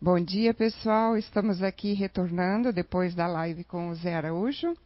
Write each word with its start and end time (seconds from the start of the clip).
Bom 0.00 0.20
dia, 0.20 0.54
pessoal. 0.54 1.16
Estamos 1.16 1.60
aqui 1.60 1.92
retornando 1.92 2.72
depois 2.72 3.16
da 3.16 3.26
live 3.26 3.64
com 3.64 3.88
o 3.88 3.94
Zé 3.96 4.14
Araújo. 4.14 4.76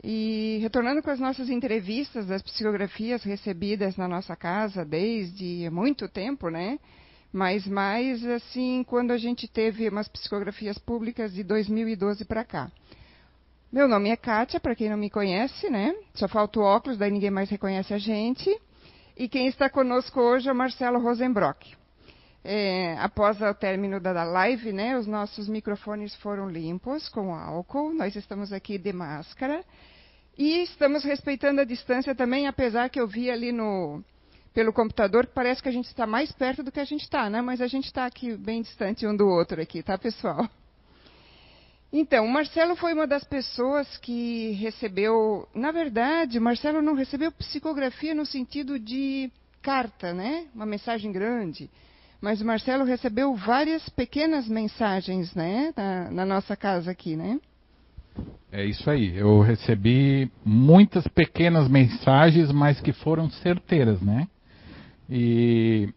E 0.00 0.60
retornando 0.62 1.02
com 1.02 1.10
as 1.10 1.18
nossas 1.18 1.50
entrevistas 1.50 2.28
das 2.28 2.42
psicografias 2.42 3.24
recebidas 3.24 3.96
na 3.96 4.06
nossa 4.06 4.36
casa 4.36 4.84
desde 4.84 5.68
muito 5.70 6.08
tempo, 6.08 6.48
né? 6.48 6.78
Mas 7.32 7.66
mais 7.66 8.24
assim, 8.24 8.84
quando 8.86 9.10
a 9.10 9.18
gente 9.18 9.48
teve 9.48 9.88
umas 9.88 10.06
psicografias 10.06 10.78
públicas 10.78 11.34
de 11.34 11.42
2012 11.42 12.24
para 12.24 12.44
cá. 12.44 12.70
Meu 13.72 13.88
nome 13.88 14.10
é 14.10 14.16
Kátia, 14.16 14.60
para 14.60 14.76
quem 14.76 14.88
não 14.88 14.96
me 14.96 15.10
conhece, 15.10 15.68
né? 15.68 15.92
Só 16.14 16.28
falta 16.28 16.60
o 16.60 16.62
óculos, 16.62 16.96
daí 16.96 17.10
ninguém 17.10 17.32
mais 17.32 17.50
reconhece 17.50 17.92
a 17.92 17.98
gente. 17.98 18.56
E 19.16 19.28
quem 19.28 19.48
está 19.48 19.68
conosco 19.68 20.20
hoje 20.20 20.48
é 20.48 20.52
o 20.52 20.54
Marcelo 20.54 21.00
Rosenbrock. 21.00 21.74
É, 22.44 22.96
após 22.98 23.40
o 23.40 23.54
término 23.54 23.98
da 23.98 24.22
live, 24.22 24.72
né, 24.72 24.96
os 24.96 25.06
nossos 25.06 25.48
microfones 25.48 26.14
foram 26.16 26.48
limpos 26.48 27.08
com 27.08 27.34
álcool. 27.34 27.92
Nós 27.92 28.14
estamos 28.14 28.52
aqui 28.52 28.78
de 28.78 28.92
máscara 28.92 29.64
e 30.38 30.62
estamos 30.62 31.02
respeitando 31.02 31.60
a 31.60 31.64
distância 31.64 32.14
também, 32.14 32.46
apesar 32.46 32.88
que 32.88 33.00
eu 33.00 33.06
vi 33.06 33.30
ali 33.30 33.50
no 33.52 34.02
pelo 34.52 34.72
computador 34.72 35.26
que 35.26 35.34
parece 35.34 35.62
que 35.62 35.68
a 35.68 35.72
gente 35.72 35.84
está 35.84 36.06
mais 36.06 36.32
perto 36.32 36.62
do 36.62 36.72
que 36.72 36.80
a 36.80 36.84
gente 36.84 37.02
está, 37.02 37.28
né? 37.28 37.42
Mas 37.42 37.60
a 37.60 37.66
gente 37.66 37.84
está 37.84 38.06
aqui 38.06 38.34
bem 38.36 38.62
distante 38.62 39.06
um 39.06 39.14
do 39.14 39.28
outro 39.28 39.60
aqui, 39.60 39.82
tá, 39.82 39.98
pessoal? 39.98 40.48
Então, 41.92 42.24
o 42.24 42.28
Marcelo 42.28 42.74
foi 42.74 42.94
uma 42.94 43.06
das 43.06 43.22
pessoas 43.22 43.96
que 43.98 44.52
recebeu, 44.52 45.46
na 45.54 45.70
verdade, 45.70 46.40
Marcelo 46.40 46.80
não 46.80 46.94
recebeu 46.94 47.30
psicografia 47.32 48.14
no 48.14 48.24
sentido 48.24 48.78
de 48.78 49.30
carta, 49.62 50.12
né? 50.12 50.46
Uma 50.54 50.66
mensagem 50.66 51.12
grande. 51.12 51.70
Mas 52.20 52.40
o 52.40 52.46
Marcelo 52.46 52.84
recebeu 52.84 53.34
várias 53.34 53.88
pequenas 53.90 54.48
mensagens, 54.48 55.34
né? 55.34 55.72
Na, 55.76 56.10
na 56.10 56.26
nossa 56.26 56.56
casa 56.56 56.90
aqui, 56.90 57.16
né? 57.16 57.38
É 58.50 58.64
isso 58.64 58.88
aí. 58.90 59.16
Eu 59.16 59.40
recebi 59.40 60.30
muitas 60.44 61.06
pequenas 61.08 61.68
mensagens, 61.68 62.50
mas 62.50 62.80
que 62.80 62.92
foram 62.92 63.30
certeiras, 63.30 64.00
né? 64.00 64.26
E 65.08 65.92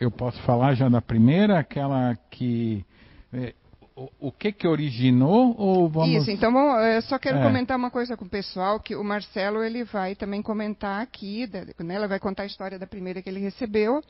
eu 0.00 0.10
posso 0.10 0.40
falar 0.42 0.74
já 0.74 0.88
da 0.88 1.00
primeira, 1.00 1.58
aquela 1.58 2.16
que 2.30 2.84
é, 3.32 3.54
o, 3.94 4.08
o, 4.28 4.32
que 4.32 4.50
que 4.50 4.66
originou 4.66 5.54
ou 5.56 5.88
vamos 5.88 6.22
Isso, 6.22 6.30
então 6.30 6.52
bom, 6.52 6.76
eu 6.78 7.02
só 7.02 7.18
quero 7.18 7.38
é. 7.38 7.42
comentar 7.42 7.76
uma 7.76 7.90
coisa 7.90 8.16
com 8.16 8.24
o 8.24 8.28
pessoal 8.28 8.80
que 8.80 8.96
o 8.96 9.04
Marcelo 9.04 9.62
ele 9.62 9.84
vai 9.84 10.16
também 10.16 10.42
comentar 10.42 11.00
aqui, 11.00 11.48
né, 11.78 11.94
ela 11.94 12.08
vai 12.08 12.18
contar 12.18 12.42
a 12.42 12.46
história 12.46 12.78
da 12.78 12.86
primeira 12.86 13.22
que 13.22 13.28
ele 13.28 13.40
recebeu 13.40 14.02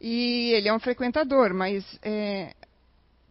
e 0.00 0.52
ele 0.52 0.68
é 0.68 0.74
um 0.74 0.78
frequentador, 0.78 1.52
mas 1.52 1.84
é, 2.02 2.54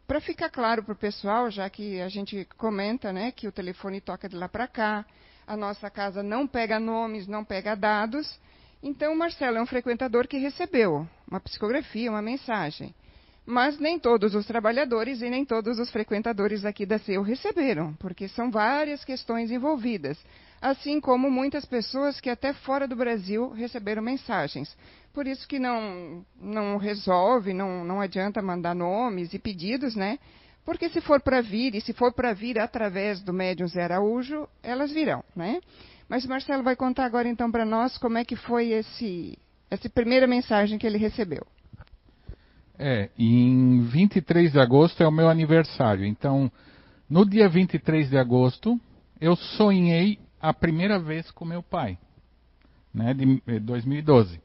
para 0.07 0.21
ficar 0.21 0.49
claro 0.49 0.83
para 0.83 0.93
o 0.93 0.97
pessoal, 0.97 1.49
já 1.49 1.69
que 1.69 2.01
a 2.01 2.07
gente 2.07 2.47
comenta, 2.57 3.11
né, 3.11 3.31
que 3.31 3.47
o 3.47 3.51
telefone 3.51 4.01
toca 4.01 4.27
de 4.27 4.35
lá 4.35 4.47
para 4.47 4.67
cá, 4.67 5.05
a 5.45 5.55
nossa 5.55 5.89
casa 5.89 6.21
não 6.21 6.45
pega 6.45 6.79
nomes, 6.79 7.27
não 7.27 7.43
pega 7.43 7.75
dados. 7.75 8.39
Então, 8.83 9.13
o 9.13 9.17
Marcelo 9.17 9.57
é 9.57 9.61
um 9.61 9.65
frequentador 9.65 10.27
que 10.27 10.37
recebeu 10.37 11.07
uma 11.29 11.39
psicografia, 11.39 12.11
uma 12.11 12.21
mensagem. 12.21 12.93
Mas 13.45 13.79
nem 13.79 13.97
todos 13.97 14.35
os 14.35 14.45
trabalhadores 14.45 15.21
e 15.21 15.29
nem 15.29 15.45
todos 15.45 15.79
os 15.79 15.89
frequentadores 15.89 16.65
aqui 16.65 16.85
da 16.85 16.99
CEU 16.99 17.21
receberam, 17.21 17.93
porque 17.93 18.27
são 18.27 18.51
várias 18.51 19.05
questões 19.05 19.51
envolvidas, 19.51 20.17
assim 20.61 20.99
como 20.99 21.29
muitas 21.29 21.65
pessoas 21.65 22.19
que 22.19 22.29
até 22.29 22.53
fora 22.53 22.87
do 22.87 22.95
Brasil 22.95 23.49
receberam 23.51 24.01
mensagens. 24.01 24.75
Por 25.13 25.27
isso 25.27 25.47
que 25.47 25.59
não, 25.59 26.25
não 26.39 26.77
resolve, 26.77 27.53
não, 27.53 27.83
não 27.83 28.01
adianta 28.01 28.41
mandar 28.41 28.75
nomes 28.75 29.33
e 29.33 29.39
pedidos, 29.39 29.95
né? 29.95 30.19
Porque 30.65 30.89
se 30.89 30.99
for 30.99 31.21
para 31.21 31.41
vir, 31.41 31.75
e 31.75 31.81
se 31.81 31.93
for 31.93 32.13
para 32.13 32.33
vir 32.33 32.59
através 32.59 33.21
do 33.21 33.31
médium 33.33 33.67
Zé 33.67 33.83
Araújo, 33.83 34.47
elas 34.61 34.91
virão, 34.91 35.23
né? 35.35 35.61
Mas 36.09 36.25
o 36.25 36.29
Marcelo 36.29 36.63
vai 36.63 36.75
contar 36.75 37.05
agora 37.05 37.27
então 37.27 37.51
para 37.51 37.65
nós 37.65 37.97
como 37.97 38.17
é 38.17 38.25
que 38.25 38.35
foi 38.35 38.71
esse, 38.71 39.37
essa 39.69 39.89
primeira 39.89 40.27
mensagem 40.27 40.77
que 40.77 40.85
ele 40.85 40.97
recebeu. 40.97 41.45
É, 42.79 43.09
em 43.17 43.81
23 43.81 44.51
de 44.51 44.59
agosto 44.59 45.01
é 45.01 45.07
o 45.07 45.11
meu 45.11 45.29
aniversário. 45.29 46.05
Então, 46.05 46.51
no 47.09 47.25
dia 47.25 47.49
23 47.49 48.09
de 48.09 48.17
agosto, 48.17 48.79
eu 49.19 49.35
sonhei 49.35 50.19
a 50.39 50.53
primeira 50.53 50.99
vez 50.99 51.29
com 51.31 51.45
meu 51.45 51.63
pai, 51.63 51.97
né, 52.93 53.13
de 53.13 53.59
2012. 53.59 54.35
Eh, 54.35 54.39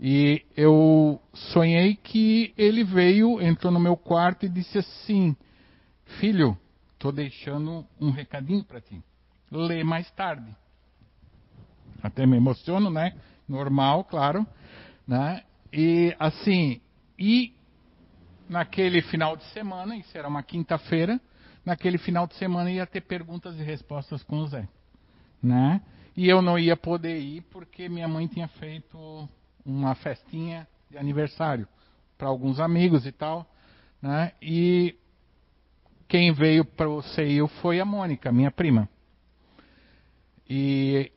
e 0.00 0.46
eu 0.56 1.20
sonhei 1.52 1.96
que 1.96 2.54
ele 2.56 2.84
veio, 2.84 3.40
entrou 3.40 3.72
no 3.72 3.80
meu 3.80 3.96
quarto 3.96 4.46
e 4.46 4.48
disse 4.48 4.78
assim: 4.78 5.36
Filho, 6.20 6.56
estou 6.94 7.10
deixando 7.10 7.84
um 8.00 8.10
recadinho 8.10 8.64
para 8.64 8.80
ti. 8.80 9.02
Lê 9.50 9.82
mais 9.82 10.08
tarde. 10.12 10.54
Até 12.02 12.26
me 12.26 12.36
emociono, 12.36 12.90
né? 12.90 13.16
Normal, 13.48 14.04
claro. 14.04 14.46
Né? 15.06 15.42
E 15.72 16.14
assim, 16.18 16.80
e 17.18 17.52
naquele 18.48 19.02
final 19.02 19.36
de 19.36 19.44
semana, 19.46 19.96
isso 19.96 20.16
era 20.16 20.28
uma 20.28 20.42
quinta-feira, 20.42 21.20
naquele 21.64 21.98
final 21.98 22.26
de 22.26 22.34
semana 22.36 22.70
ia 22.70 22.86
ter 22.86 23.02
perguntas 23.02 23.58
e 23.58 23.62
respostas 23.62 24.22
com 24.22 24.38
o 24.38 24.46
Zé, 24.46 24.68
né? 25.42 25.80
E 26.16 26.28
eu 26.28 26.42
não 26.42 26.58
ia 26.58 26.76
poder 26.76 27.18
ir 27.18 27.42
porque 27.42 27.88
minha 27.88 28.08
mãe 28.08 28.26
tinha 28.26 28.48
feito 28.48 29.28
uma 29.64 29.94
festinha 29.94 30.66
de 30.90 30.98
aniversário 30.98 31.68
para 32.16 32.28
alguns 32.28 32.58
amigos 32.58 33.06
e 33.06 33.12
tal, 33.12 33.46
né? 34.02 34.32
E 34.42 34.96
quem 36.08 36.32
veio 36.32 36.64
para 36.64 36.88
o 36.88 37.02
CEIU 37.02 37.46
foi 37.46 37.78
a 37.78 37.84
Mônica, 37.84 38.32
minha 38.32 38.50
prima. 38.50 38.88
E 40.48 41.12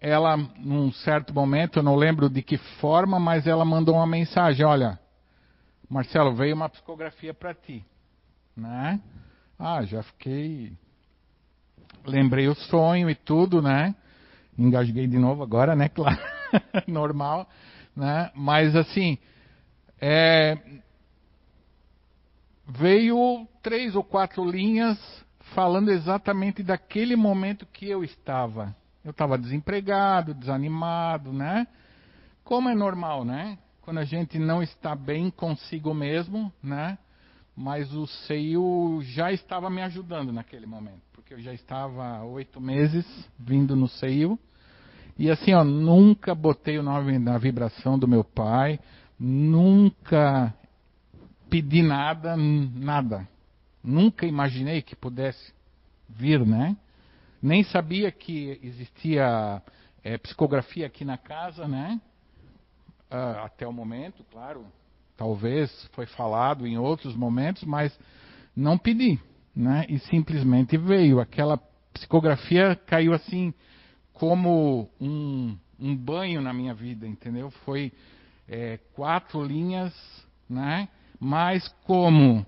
ela, 0.00 0.36
num 0.36 0.90
certo 0.90 1.34
momento, 1.34 1.78
eu 1.78 1.82
não 1.82 1.94
lembro 1.94 2.30
de 2.30 2.42
que 2.42 2.56
forma, 2.80 3.20
mas 3.20 3.46
ela 3.46 3.64
mandou 3.64 3.94
uma 3.96 4.06
mensagem: 4.06 4.64
Olha, 4.64 4.98
Marcelo, 5.88 6.34
veio 6.34 6.54
uma 6.54 6.68
psicografia 6.68 7.34
para 7.34 7.52
ti. 7.52 7.84
Né? 8.56 9.00
Ah, 9.58 9.84
já 9.84 10.02
fiquei. 10.02 10.72
Lembrei 12.04 12.48
o 12.48 12.54
sonho 12.54 13.08
e 13.10 13.14
tudo, 13.14 13.60
né? 13.60 13.94
Engasguei 14.58 15.06
de 15.06 15.18
novo 15.18 15.42
agora, 15.42 15.74
né? 15.74 15.88
Claro, 15.94 16.18
normal. 16.86 17.48
Né? 17.94 18.30
Mas 18.34 18.74
assim, 18.74 19.18
é... 20.00 20.58
veio 22.66 23.46
três 23.62 23.94
ou 23.94 24.02
quatro 24.02 24.44
linhas 24.48 24.98
falando 25.54 25.90
exatamente 25.90 26.62
daquele 26.62 27.16
momento 27.16 27.66
que 27.66 27.88
eu 27.88 28.02
estava. 28.02 28.74
Eu 29.04 29.12
estava 29.12 29.38
desempregado, 29.38 30.34
desanimado, 30.34 31.32
né? 31.32 31.66
Como 32.44 32.68
é 32.68 32.74
normal, 32.74 33.24
né? 33.24 33.58
quando 33.90 33.98
a 33.98 34.04
gente 34.04 34.38
não 34.38 34.62
está 34.62 34.94
bem 34.94 35.30
consigo 35.30 35.92
mesmo, 35.92 36.52
né? 36.62 36.96
Mas 37.56 37.92
o 37.92 38.06
seio 38.06 39.00
já 39.02 39.32
estava 39.32 39.68
me 39.68 39.82
ajudando 39.82 40.32
naquele 40.32 40.64
momento, 40.64 41.02
porque 41.30 41.34
eu 41.34 41.40
já 41.40 41.54
estava 41.54 42.24
oito 42.24 42.60
meses 42.60 43.06
vindo 43.38 43.76
no 43.76 43.86
seio. 43.86 44.36
E 45.16 45.30
assim, 45.30 45.52
ó, 45.54 45.62
nunca 45.62 46.34
botei 46.34 46.76
o 46.76 46.82
nome 46.82 47.20
na 47.20 47.38
vibração 47.38 47.96
do 47.96 48.08
meu 48.08 48.24
pai, 48.24 48.80
nunca 49.16 50.52
pedi 51.48 51.82
nada, 51.82 52.36
nada. 52.36 53.28
Nunca 53.80 54.26
imaginei 54.26 54.82
que 54.82 54.96
pudesse 54.96 55.52
vir, 56.08 56.44
né? 56.44 56.76
Nem 57.40 57.62
sabia 57.62 58.10
que 58.10 58.58
existia 58.60 59.62
é, 60.02 60.18
psicografia 60.18 60.86
aqui 60.86 61.04
na 61.04 61.16
casa, 61.16 61.68
né? 61.68 62.00
uh, 63.08 63.44
até 63.44 63.68
o 63.68 63.72
momento, 63.72 64.24
claro. 64.32 64.66
Talvez 65.16 65.70
foi 65.92 66.06
falado 66.06 66.66
em 66.66 66.76
outros 66.76 67.14
momentos, 67.14 67.62
mas 67.62 67.96
não 68.56 68.76
pedi, 68.76 69.20
né? 69.54 69.84
E 69.88 69.98
simplesmente 69.98 70.76
veio. 70.76 71.20
Aquela 71.20 71.58
psicografia 71.92 72.76
caiu 72.86 73.12
assim 73.12 73.52
como 74.12 74.88
um, 75.00 75.56
um 75.78 75.96
banho 75.96 76.40
na 76.40 76.52
minha 76.52 76.74
vida, 76.74 77.06
entendeu? 77.06 77.50
Foi 77.64 77.92
é, 78.48 78.78
quatro 78.94 79.42
linhas, 79.44 79.94
né? 80.48 80.88
Mas 81.18 81.68
como 81.84 82.44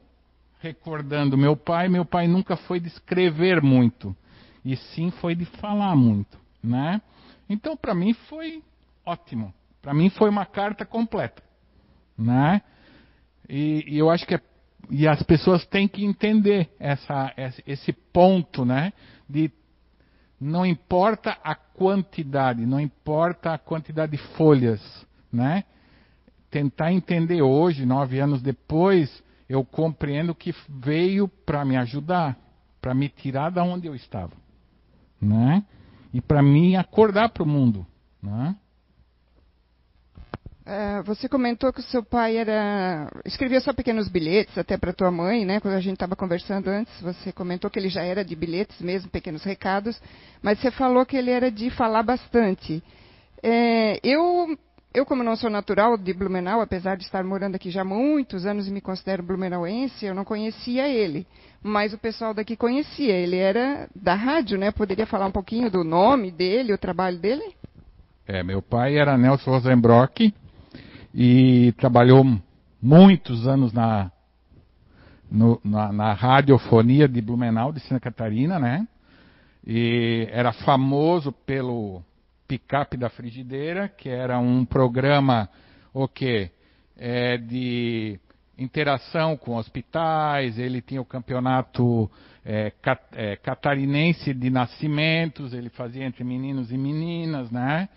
recordando 0.60 1.36
meu 1.36 1.56
pai, 1.56 1.88
meu 1.88 2.04
pai 2.04 2.28
nunca 2.28 2.56
foi 2.56 2.78
de 2.78 2.88
escrever 2.88 3.60
muito, 3.60 4.14
e 4.64 4.76
sim 4.76 5.10
foi 5.10 5.34
de 5.34 5.44
falar 5.44 5.96
muito, 5.96 6.38
né? 6.62 7.02
Então 7.48 7.76
para 7.76 7.94
mim 7.94 8.14
foi 8.14 8.62
ótimo. 9.04 9.52
Para 9.80 9.92
mim 9.92 10.08
foi 10.10 10.30
uma 10.30 10.46
carta 10.46 10.84
completa, 10.84 11.42
né? 12.16 12.62
E, 13.48 13.84
e, 13.88 13.98
eu 13.98 14.08
acho 14.08 14.24
que 14.24 14.34
é, 14.34 14.40
e 14.90 15.06
as 15.06 15.22
pessoas 15.22 15.64
têm 15.66 15.88
que 15.88 16.04
entender 16.04 16.70
essa, 16.78 17.32
esse 17.66 17.92
ponto, 17.92 18.64
né? 18.64 18.92
De 19.28 19.50
não 20.40 20.66
importa 20.66 21.38
a 21.42 21.54
quantidade, 21.54 22.66
não 22.66 22.80
importa 22.80 23.54
a 23.54 23.58
quantidade 23.58 24.12
de 24.12 24.18
folhas, 24.34 24.80
né? 25.32 25.64
Tentar 26.50 26.92
entender 26.92 27.40
hoje, 27.42 27.86
nove 27.86 28.18
anos 28.18 28.42
depois, 28.42 29.22
eu 29.48 29.64
compreendo 29.64 30.34
que 30.34 30.54
veio 30.68 31.28
para 31.28 31.64
me 31.64 31.76
ajudar, 31.76 32.36
para 32.80 32.92
me 32.92 33.08
tirar 33.08 33.50
da 33.50 33.62
onde 33.62 33.86
eu 33.86 33.94
estava, 33.94 34.32
né? 35.20 35.64
E 36.12 36.20
para 36.20 36.42
me 36.42 36.76
acordar 36.76 37.30
para 37.30 37.42
o 37.42 37.46
mundo, 37.46 37.86
né? 38.22 38.56
É, 40.64 41.02
você 41.02 41.28
comentou 41.28 41.72
que 41.72 41.80
o 41.80 41.84
seu 41.84 42.04
pai 42.04 42.36
era 42.36 43.10
escrevia 43.24 43.60
só 43.60 43.72
pequenos 43.72 44.08
bilhetes 44.08 44.56
até 44.56 44.76
para 44.76 44.92
tua 44.92 45.10
mãe, 45.10 45.44
né? 45.44 45.58
Quando 45.58 45.74
a 45.74 45.80
gente 45.80 45.94
estava 45.94 46.14
conversando 46.14 46.68
antes, 46.68 46.92
você 47.00 47.32
comentou 47.32 47.68
que 47.68 47.80
ele 47.80 47.88
já 47.88 48.02
era 48.02 48.24
de 48.24 48.36
bilhetes 48.36 48.80
mesmo, 48.80 49.10
pequenos 49.10 49.42
recados, 49.42 50.00
mas 50.40 50.60
você 50.60 50.70
falou 50.70 51.04
que 51.04 51.16
ele 51.16 51.32
era 51.32 51.50
de 51.50 51.68
falar 51.70 52.04
bastante. 52.04 52.80
É, 53.42 53.98
eu, 54.04 54.56
eu 54.94 55.04
como 55.04 55.24
não 55.24 55.34
sou 55.34 55.50
natural 55.50 55.98
de 55.98 56.12
Blumenau, 56.12 56.60
apesar 56.60 56.96
de 56.96 57.02
estar 57.02 57.24
morando 57.24 57.56
aqui 57.56 57.68
já 57.68 57.80
há 57.80 57.84
muitos 57.84 58.46
anos 58.46 58.68
e 58.68 58.70
me 58.70 58.80
considero 58.80 59.20
blumenauense, 59.20 60.06
eu 60.06 60.14
não 60.14 60.24
conhecia 60.24 60.86
ele, 60.86 61.26
mas 61.60 61.92
o 61.92 61.98
pessoal 61.98 62.32
daqui 62.32 62.54
conhecia. 62.54 63.14
Ele 63.14 63.36
era 63.36 63.88
da 63.96 64.14
rádio, 64.14 64.56
né? 64.56 64.70
Poderia 64.70 65.06
falar 65.06 65.26
um 65.26 65.32
pouquinho 65.32 65.68
do 65.68 65.82
nome 65.82 66.30
dele, 66.30 66.72
o 66.72 66.78
trabalho 66.78 67.18
dele? 67.18 67.52
É, 68.28 68.44
meu 68.44 68.62
pai 68.62 68.96
era 68.96 69.18
Nelson 69.18 69.50
Rosenbrock 69.50 70.32
e 71.14 71.72
trabalhou 71.78 72.24
muitos 72.80 73.46
anos 73.46 73.72
na, 73.72 74.10
no, 75.30 75.60
na, 75.64 75.92
na, 75.92 76.12
radiofonia 76.12 77.08
de 77.08 77.20
Blumenau, 77.20 77.72
de 77.72 77.80
Santa 77.80 78.00
Catarina, 78.00 78.58
né? 78.58 78.86
E 79.66 80.26
era 80.30 80.52
famoso 80.52 81.30
pelo 81.30 82.02
picape 82.48 82.96
da 82.96 83.08
frigideira, 83.08 83.88
que 83.88 84.08
era 84.08 84.38
um 84.38 84.64
programa 84.64 85.48
o 85.94 86.08
quê? 86.08 86.50
É, 86.96 87.36
de 87.36 88.18
interação 88.58 89.36
com 89.36 89.56
hospitais, 89.56 90.58
ele 90.58 90.80
tinha 90.80 91.00
o 91.00 91.04
campeonato 91.04 92.10
é, 92.44 92.70
cat, 92.82 93.02
é, 93.12 93.36
catarinense 93.36 94.34
de 94.34 94.50
nascimentos, 94.50 95.52
ele 95.52 95.68
fazia 95.70 96.04
entre 96.04 96.24
meninos 96.24 96.70
e 96.70 96.76
meninas, 96.76 97.50
né? 97.50 97.88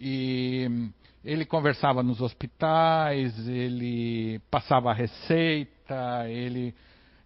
E 0.00 0.90
ele 1.24 1.44
conversava 1.44 2.02
nos 2.02 2.20
hospitais, 2.20 3.48
ele 3.48 4.40
passava 4.50 4.92
receita, 4.92 6.28
ele 6.28 6.74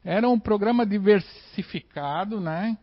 era 0.05 0.29
um 0.29 0.39
programa 0.39 0.85
diversificado, 0.85 2.41
né? 2.41 2.77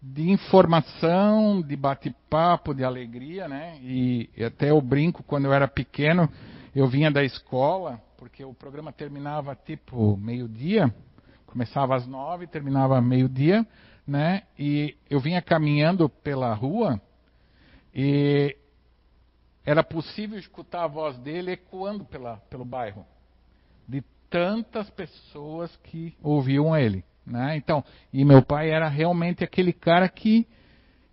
De 0.00 0.30
informação, 0.30 1.60
de 1.60 1.76
bate-papo, 1.76 2.74
de 2.74 2.84
alegria, 2.84 3.46
né? 3.48 3.78
E, 3.82 4.30
e 4.36 4.44
até 4.44 4.70
eu 4.70 4.80
brinco 4.80 5.22
quando 5.22 5.44
eu 5.44 5.52
era 5.52 5.68
pequeno, 5.68 6.28
eu 6.74 6.88
vinha 6.88 7.10
da 7.10 7.22
escola, 7.22 8.00
porque 8.16 8.44
o 8.44 8.54
programa 8.54 8.92
terminava 8.92 9.54
tipo 9.54 10.16
meio-dia, 10.16 10.92
começava 11.46 11.94
às 11.94 12.06
nove, 12.06 12.46
terminava 12.46 13.00
meio-dia, 13.00 13.66
né? 14.06 14.42
E 14.58 14.96
eu 15.10 15.20
vinha 15.20 15.42
caminhando 15.42 16.08
pela 16.08 16.52
rua 16.54 17.00
e 17.94 18.56
era 19.64 19.82
possível 19.82 20.38
escutar 20.38 20.84
a 20.84 20.88
voz 20.88 21.16
dele 21.18 21.52
ecoando 21.52 22.04
pela, 22.04 22.36
pelo 22.50 22.64
bairro, 22.64 23.06
de 23.86 24.02
tantas 24.28 24.90
pessoas 24.90 25.74
que 25.84 26.14
ouviam 26.22 26.76
ele. 26.76 27.04
Né? 27.24 27.56
Então, 27.56 27.84
e 28.12 28.24
meu 28.24 28.42
pai 28.42 28.70
era 28.70 28.88
realmente 28.88 29.44
aquele 29.44 29.72
cara 29.72 30.08
que 30.08 30.46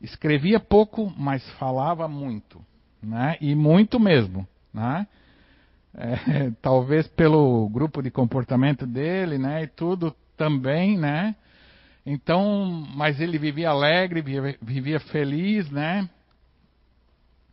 escrevia 0.02 0.60
pouco, 0.60 1.14
mas 1.16 1.48
falava 1.54 2.08
muito, 2.08 2.66
né? 3.02 3.38
e 3.40 3.54
muito 3.54 4.00
mesmo. 4.00 4.48
Né? 4.74 5.08
É, 5.92 6.52
talvez 6.62 7.08
pelo 7.08 7.68
grupo 7.68 8.02
de 8.04 8.12
comportamento 8.12 8.86
dele, 8.86 9.40
né, 9.40 9.64
e 9.64 9.68
tudo 9.68 10.16
também, 10.38 10.96
né? 10.96 11.36
Então, 12.06 12.88
mas 12.96 13.20
ele 13.20 13.40
vivia 13.40 13.72
alegre, 13.72 14.22
vivia, 14.22 14.58
vivia 14.62 15.00
feliz, 15.00 15.70
né? 15.72 16.08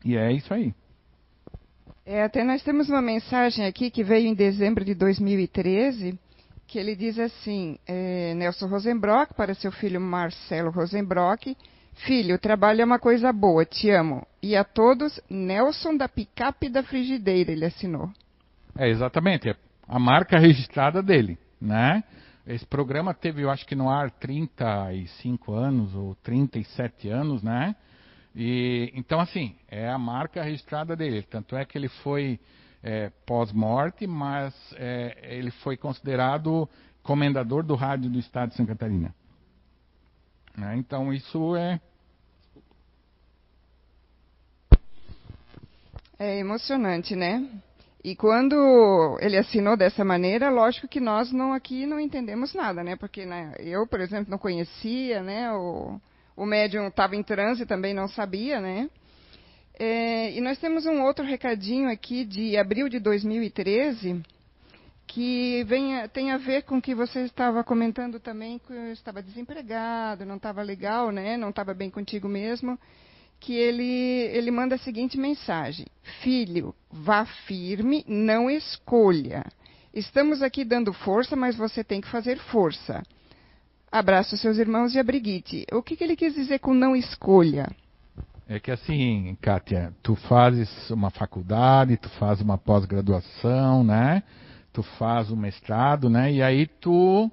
E 0.05 0.17
é 0.17 0.31
isso 0.31 0.53
aí. 0.53 0.75
É, 2.07 2.23
até 2.23 2.45
nós 2.45 2.63
temos 2.63 2.89
uma 2.89 3.03
mensagem 3.03 3.67
aqui 3.67 3.91
que 3.91 4.05
veio 4.05 4.29
em 4.29 4.35
dezembro 4.35 4.85
de 4.85 4.95
2013, 4.95 6.17
que 6.69 6.79
ele 6.79 6.95
diz 6.95 7.19
assim: 7.19 7.81
é, 7.85 8.33
Nelson 8.35 8.69
Rosenbrock, 8.69 9.35
para 9.35 9.55
seu 9.55 9.73
filho 9.73 10.01
Marcelo 10.01 10.71
Rosenbrock, 10.71 11.57
filho, 12.07 12.39
trabalho 12.39 12.81
é 12.81 12.85
uma 12.85 13.01
coisa 13.01 13.33
boa, 13.33 13.65
te 13.65 13.91
amo. 13.91 14.25
E 14.41 14.55
a 14.55 14.63
todos, 14.63 15.21
Nelson 15.29 15.97
da 15.97 16.09
picape 16.09 16.69
da 16.69 16.81
frigideira, 16.85 17.51
ele 17.51 17.65
assinou. 17.65 18.09
É, 18.79 18.89
exatamente, 18.89 19.49
é 19.49 19.57
a 19.89 19.99
marca 19.99 20.39
registrada 20.39 21.03
dele, 21.03 21.37
né? 21.61 22.05
Esse 22.47 22.65
programa 22.65 23.13
teve, 23.13 23.43
eu 23.43 23.51
acho 23.51 23.67
que 23.67 23.75
no 23.75 23.91
ar 23.91 24.13
35 24.13 25.53
anos 25.53 25.93
ou 25.97 26.15
37 26.23 27.09
anos, 27.09 27.43
né? 27.43 27.75
E, 28.37 28.93
então, 28.95 29.19
assim, 29.19 29.57
é 29.67 29.89
a 29.89 29.97
marca 29.97 30.43
registrada 30.43 30.95
dele. 30.95 31.23
Tanto 31.23 31.57
é 31.57 31.65
que 31.65 31.79
ele 31.79 31.89
foi 31.89 32.39
é, 32.83 33.11
pós-morte, 33.25 34.07
mas 34.07 34.55
é, 34.75 35.17
ele 35.23 35.51
foi 35.51 35.75
considerado 35.79 36.69
comendador 37.03 37.63
do 37.63 37.75
rádio 37.75 38.11
do 38.11 38.19
estado 38.19 38.51
de 38.51 38.57
Santa 38.57 38.73
Catarina. 38.73 39.15
Né? 40.55 40.77
Então, 40.77 41.15
isso 41.15 41.57
é. 41.57 41.81
É 46.19 46.39
emocionante, 46.39 47.17
né? 47.17 47.49
E 48.05 48.15
quando 48.15 49.19
ele 49.21 49.39
assinou 49.39 49.77
dessa 49.77 50.05
maneira, 50.05 50.51
lógico 50.51 50.87
que 50.87 51.01
nós 51.01 51.33
não 51.33 51.55
aqui 51.55 51.87
não 51.87 51.99
entendemos 51.99 52.55
nada, 52.55 52.85
né? 52.85 52.97
Porque 52.97 53.25
né, 53.25 53.55
eu, 53.59 53.87
por 53.87 54.01
exemplo, 54.01 54.31
não 54.31 54.39
conhecia, 54.39 55.23
né? 55.23 55.53
O, 55.53 56.01
o 56.37 56.45
médium 56.45 56.89
estava 56.89 57.17
em 57.17 57.23
transe 57.23 57.65
também 57.65 57.95
não 57.95 58.07
sabia, 58.07 58.61
né? 58.61 58.91
É, 59.79 60.33
e 60.33 60.41
nós 60.41 60.59
temos 60.59 60.87
um 60.87 61.03
outro 61.03 61.25
recadinho 61.25 61.91
aqui 61.91 62.25
de 62.25 62.57
abril 62.57 62.89
de 62.89 62.99
2013 62.99 64.23
que 65.07 65.65
vem, 65.65 66.07
tem 66.09 66.33
a 66.33 66.37
ver 66.37 66.63
com 66.65 66.79
o 66.79 66.83
que 66.83 66.95
você 66.95 67.21
estava 67.21 67.63
comentando 67.63 68.19
também, 68.19 68.59
que 68.59 68.73
eu 68.73 68.93
estava 68.93 69.23
desempregado, 69.23 70.27
não 70.27 70.37
estava 70.37 70.63
legal, 70.63 71.11
né? 71.11 71.37
Não 71.37 71.51
estava 71.51 71.73
bem 71.73 71.89
contigo 71.89 72.29
mesmo. 72.29 72.79
Que 73.39 73.55
ele, 73.55 73.85
ele 74.33 74.51
manda 74.51 74.75
a 74.75 74.79
seguinte 74.79 75.19
mensagem: 75.19 75.87
Filho, 76.23 76.75
vá 76.91 77.25
firme, 77.47 78.05
não 78.09 78.51
escolha. 78.51 79.45
Estamos 79.95 80.43
aqui 80.43 80.65
dando 80.65 80.93
força, 80.93 81.37
mas 81.37 81.57
você 81.57 81.85
tem 81.85 82.01
que 82.01 82.09
fazer 82.09 82.39
força. 82.39 83.03
Abraço 83.91 84.37
seus 84.37 84.59
irmãos 84.59 84.95
e 84.95 84.99
a 84.99 85.05
Brigitte. 85.05 85.65
O 85.73 85.83
que, 85.83 85.97
que 85.97 86.05
ele 86.05 86.17
quis 86.17 86.35
dizer 86.35 86.59
com 86.59 86.75
não 86.75 86.97
escolha? 86.97 87.69
É 88.49 88.61
que 88.61 88.71
assim, 88.71 89.37
Kátia, 89.41 89.93
tu 90.03 90.15
fazes 90.15 90.91
uma 90.91 91.11
faculdade, 91.11 91.97
tu 91.97 92.09
fazes 92.11 92.43
uma 92.43 92.59
pós-graduação, 92.59 93.83
né? 93.83 94.23
Tu 94.73 94.83
faz 94.83 95.31
um 95.31 95.37
mestrado, 95.37 96.09
né? 96.11 96.33
E 96.33 96.43
aí 96.43 96.67
tu 96.67 97.31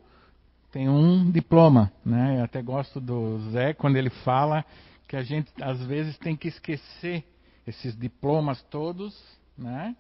tem 0.72 0.90
um 0.90 1.30
diploma, 1.30 1.92
né? 2.04 2.40
Eu 2.40 2.44
até 2.46 2.62
gosto 2.62 3.00
do 3.00 3.52
Zé 3.52 3.74
quando 3.74 3.96
ele 3.96 4.10
fala 4.10 4.66
que 5.08 5.16
a 5.16 5.22
gente 5.22 5.52
às 5.62 5.80
vezes 5.86 6.18
tem 6.18 6.36
que 6.36 6.48
esquecer 6.48 7.24
esses 7.68 7.96
diplomas 7.96 8.62
todos, 8.64 9.16
né? 9.58 9.96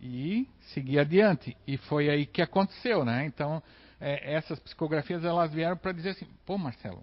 E 0.00 0.48
seguir 0.74 0.98
adiante. 0.98 1.56
E 1.66 1.76
foi 1.76 2.08
aí 2.08 2.26
que 2.26 2.42
aconteceu, 2.42 3.04
né? 3.04 3.24
Então, 3.26 3.62
é, 4.00 4.34
essas 4.34 4.58
psicografias 4.58 5.24
elas 5.24 5.52
vieram 5.52 5.76
para 5.76 5.92
dizer 5.92 6.10
assim, 6.10 6.26
pô 6.44 6.58
Marcelo, 6.58 7.02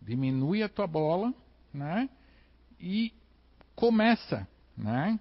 diminui 0.00 0.62
a 0.62 0.68
tua 0.68 0.86
bola, 0.86 1.32
né? 1.72 2.08
E 2.78 3.12
começa, 3.74 4.46
né? 4.76 5.18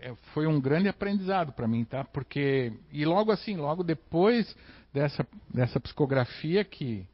É, 0.00 0.14
foi 0.32 0.46
um 0.46 0.60
grande 0.60 0.88
aprendizado 0.88 1.52
para 1.52 1.66
mim, 1.66 1.84
tá? 1.84 2.04
Porque 2.04 2.72
e 2.92 3.04
logo 3.04 3.32
assim, 3.32 3.56
logo 3.56 3.82
depois 3.82 4.54
dessa 4.92 5.26
dessa 5.52 5.80
psicografia 5.80 6.64
que 6.64 7.06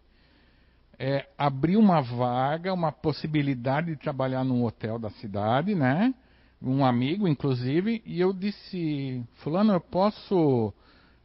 é, 0.98 1.26
abriu 1.36 1.80
uma 1.80 2.00
vaga, 2.00 2.72
uma 2.72 2.92
possibilidade 2.92 3.88
de 3.88 3.96
trabalhar 3.96 4.44
num 4.44 4.64
hotel 4.64 4.98
da 4.98 5.10
cidade, 5.10 5.74
né? 5.74 6.14
Um 6.62 6.84
amigo, 6.84 7.28
inclusive, 7.28 8.02
e 8.06 8.20
eu 8.20 8.32
disse, 8.32 9.22
fulano, 9.42 9.72
eu 9.72 9.80
posso 9.80 10.72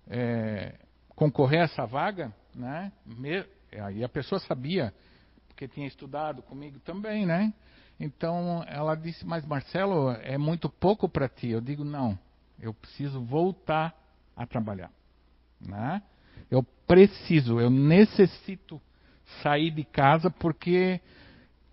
é, 0.10 0.76
concorrer 1.20 1.60
a 1.60 1.64
essa 1.66 1.86
vaga, 1.86 2.34
né? 2.56 2.94
E 3.94 4.04
a 4.06 4.08
pessoa 4.08 4.40
sabia, 4.40 4.94
porque 5.50 5.68
tinha 5.68 5.86
estudado 5.86 6.42
comigo 6.42 6.80
também, 6.80 7.26
né? 7.26 7.54
Então 8.00 8.64
ela 8.66 8.96
disse: 8.96 9.26
Mas 9.26 9.46
Marcelo, 9.46 10.12
é 10.12 10.38
muito 10.38 10.70
pouco 10.70 11.10
para 11.10 11.28
ti. 11.28 11.50
Eu 11.50 11.60
digo: 11.60 11.84
Não, 11.84 12.18
eu 12.58 12.74
preciso 12.74 13.22
voltar 13.22 13.94
a 14.34 14.48
trabalhar, 14.48 14.90
né? 15.60 16.02
Eu 16.50 16.64
preciso, 16.88 17.60
eu 17.60 17.70
necessito 17.70 18.82
sair 19.44 19.72
de 19.72 19.84
casa 19.84 20.30
porque, 20.30 21.02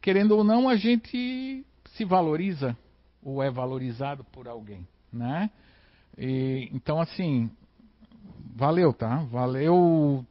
querendo 0.03 0.33
ou 0.33 0.43
não, 0.43 0.69
a 0.69 0.75
gente 0.75 1.65
se 1.95 2.05
valoriza 2.05 2.77
ou 3.23 3.41
é 3.41 3.49
valorizado 3.49 4.25
por 4.25 4.49
alguém, 4.49 4.87
né? 5.13 5.49
E, 6.19 6.69
então 6.73 7.01
assim, 7.01 7.49
valeu, 8.57 8.93
tá? 8.93 9.19
Valeu 9.31 10.25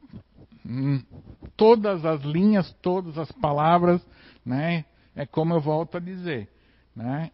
hum, 0.66 1.02
todas 1.56 2.04
as 2.04 2.20
linhas, 2.22 2.70
todas 2.82 3.16
as 3.16 3.30
palavras, 3.32 4.04
né? 4.44 4.84
É 5.14 5.24
como 5.24 5.54
eu 5.54 5.60
volto 5.60 5.96
a 5.96 6.00
dizer, 6.00 6.48
né? 6.94 7.30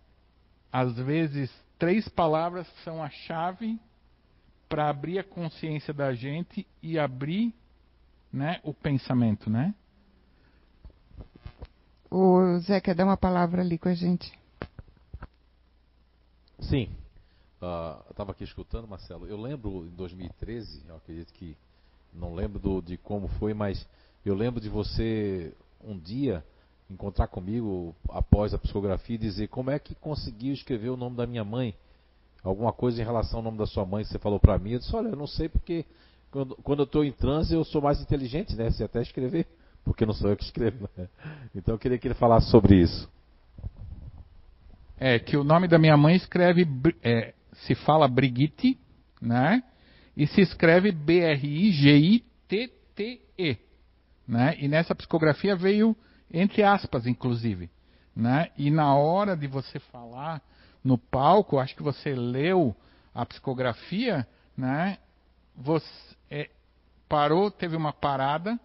Às 0.71 0.95
vezes 0.97 1.51
três 1.79 2.09
palavras 2.09 2.67
são 2.85 3.03
a 3.03 3.09
chave 3.09 3.81
para 4.69 4.89
abrir 4.89 5.19
a 5.19 5.25
consciência 5.25 5.93
da 5.93 6.15
gente 6.15 6.67
e 6.83 6.99
abrir, 6.99 7.55
né, 8.33 8.61
o 8.63 8.73
pensamento, 8.73 9.51
né? 9.51 9.75
O 12.11 12.59
Zé 12.61 12.81
quer 12.81 12.95
dar 12.95 13.05
uma 13.05 13.17
palavra 13.17 13.63
ali 13.63 13.77
com 13.77 13.89
a 13.89 13.95
gente. 13.95 14.33
Sim. 16.61 16.89
Uh, 17.63 18.03
eu 18.07 18.11
estava 18.11 18.33
aqui 18.33 18.43
escutando, 18.43 18.89
Marcelo. 18.89 19.25
Eu 19.29 19.41
lembro 19.41 19.87
em 19.87 19.95
2013, 19.95 20.83
eu 20.89 20.97
acredito 20.97 21.33
que 21.33 21.57
não 22.13 22.35
lembro 22.35 22.59
do, 22.59 22.83
de 22.83 22.97
como 22.97 23.29
foi, 23.39 23.55
mas 23.55 23.87
eu 24.27 24.35
lembro 24.35 24.61
de 24.61 24.69
você 24.69 25.55
um 25.81 25.97
dia 25.97 26.45
encontrar 26.91 27.29
comigo 27.29 27.95
após 28.09 28.53
a 28.53 28.59
psicografia 28.59 29.15
e 29.15 29.19
dizer 29.19 29.47
como 29.47 29.71
é 29.71 29.79
que 29.79 29.95
conseguiu 29.95 30.53
escrever 30.53 30.89
o 30.89 30.97
nome 30.97 31.17
da 31.17 31.25
minha 31.25 31.45
mãe. 31.45 31.73
Alguma 32.43 32.73
coisa 32.73 33.01
em 33.01 33.05
relação 33.05 33.39
ao 33.39 33.45
nome 33.45 33.59
da 33.59 33.67
sua 33.67 33.87
mãe 33.87 34.03
que 34.03 34.11
você 34.11 34.19
falou 34.19 34.41
para 34.41 34.59
mim. 34.59 34.73
Eu 34.73 34.79
disse, 34.81 34.95
olha, 34.97 35.11
eu 35.11 35.17
não 35.17 35.29
sei 35.29 35.49
porque 35.49 35.87
quando, 36.33 36.57
quando 36.57 36.81
eu 36.81 36.85
estou 36.85 37.05
em 37.05 37.13
transe 37.13 37.55
eu 37.55 37.65
sou 37.65 37.81
mais 37.81 38.01
inteligente, 38.01 38.57
né? 38.57 38.73
Se 38.73 38.83
até 38.83 39.01
escrever, 39.01 39.47
porque 39.85 40.05
não 40.05 40.13
sou 40.13 40.31
eu 40.31 40.37
que 40.37 40.43
escrevo. 40.43 40.91
Né? 40.97 41.09
Então 41.55 41.77
eu 41.77 41.79
queria 41.79 41.97
que 41.97 42.09
ele 42.09 42.15
falasse 42.15 42.51
sobre 42.51 42.81
isso. 42.81 43.09
É, 44.99 45.21
que 45.21 45.37
o 45.37 45.45
nome 45.45 45.69
da 45.69 45.79
minha 45.79 45.97
mãe 45.97 46.17
escreve, 46.17 46.67
é, 47.03 47.35
se 47.67 47.75
fala 47.75 48.07
Brigitte, 48.09 48.79
né? 49.21 49.63
E 50.17 50.27
se 50.27 50.41
escreve 50.41 50.93
B-R-I-G-I-T-T-E, 50.93 51.59
né? 54.29 54.57
E 54.59 54.69
nessa 54.69 54.95
psicografia 54.95 55.57
veio 55.57 55.97
entre 56.33 56.63
aspas, 56.63 57.07
inclusive, 57.07 57.71
né? 58.17 58.51
E 58.57 58.71
na 58.71 58.95
hora 58.95 59.37
de 59.37 59.47
você 59.47 59.79
falar 59.79 60.43
no 60.83 60.97
palco, 60.97 61.59
acho 61.59 61.77
que 61.77 61.83
você 61.83 62.15
leu 62.15 62.75
a 63.15 63.27
psicografia, 63.27 64.27
né? 64.57 64.99
Você 65.55 65.87
é, 66.31 66.51
parou, 67.09 67.51
teve 67.51 67.77
uma 67.77 67.93
parada, 67.93 68.59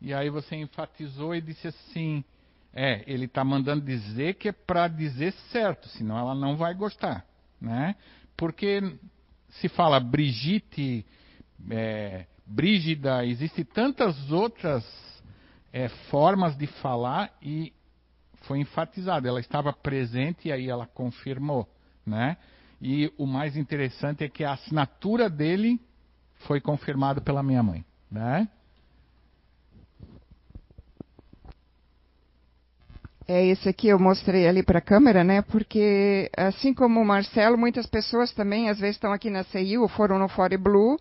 e 0.00 0.14
aí 0.14 0.30
você 0.30 0.54
enfatizou 0.54 1.34
e 1.34 1.40
disse 1.40 1.66
assim: 1.66 2.24
é, 2.72 3.02
ele 3.12 3.24
está 3.24 3.42
mandando 3.44 3.84
dizer 3.84 4.34
que 4.34 4.48
é 4.48 4.52
para 4.52 4.86
dizer 4.86 5.32
certo, 5.50 5.88
senão 5.88 6.16
ela 6.16 6.34
não 6.34 6.56
vai 6.56 6.74
gostar, 6.74 7.26
né? 7.64 7.96
Porque 8.36 8.80
se 9.48 9.68
fala 9.68 9.98
Brigitte, 9.98 11.04
é, 11.70 12.26
Brígida, 12.46 13.24
existe 13.24 13.64
tantas 13.64 14.30
outras 14.30 14.84
é, 15.72 15.88
formas 16.10 16.56
de 16.56 16.66
falar 16.66 17.32
e 17.40 17.72
foi 18.42 18.60
enfatizado. 18.60 19.26
Ela 19.26 19.40
estava 19.40 19.72
presente 19.72 20.48
e 20.48 20.52
aí 20.52 20.68
ela 20.68 20.86
confirmou, 20.86 21.68
né? 22.04 22.36
E 22.80 23.10
o 23.16 23.26
mais 23.26 23.56
interessante 23.56 24.24
é 24.24 24.28
que 24.28 24.44
a 24.44 24.52
assinatura 24.52 25.30
dele 25.30 25.80
foi 26.46 26.60
confirmada 26.60 27.20
pela 27.20 27.42
minha 27.42 27.62
mãe, 27.62 27.84
né? 28.10 28.48
É 33.26 33.46
esse 33.46 33.68
aqui 33.68 33.88
eu 33.88 33.98
mostrei 33.98 34.46
ali 34.46 34.62
para 34.62 34.80
a 34.80 34.82
câmera, 34.82 35.24
né? 35.24 35.40
Porque 35.40 36.30
assim 36.36 36.74
como 36.74 37.00
o 37.00 37.04
Marcelo, 37.04 37.56
muitas 37.56 37.86
pessoas 37.86 38.32
também 38.32 38.68
às 38.68 38.78
vezes 38.78 38.96
estão 38.96 39.12
aqui 39.12 39.30
na 39.30 39.42
CIU 39.44 39.82
ou 39.82 39.88
foram 39.88 40.18
no 40.18 40.28
Fore 40.28 40.58
Blue 40.58 40.98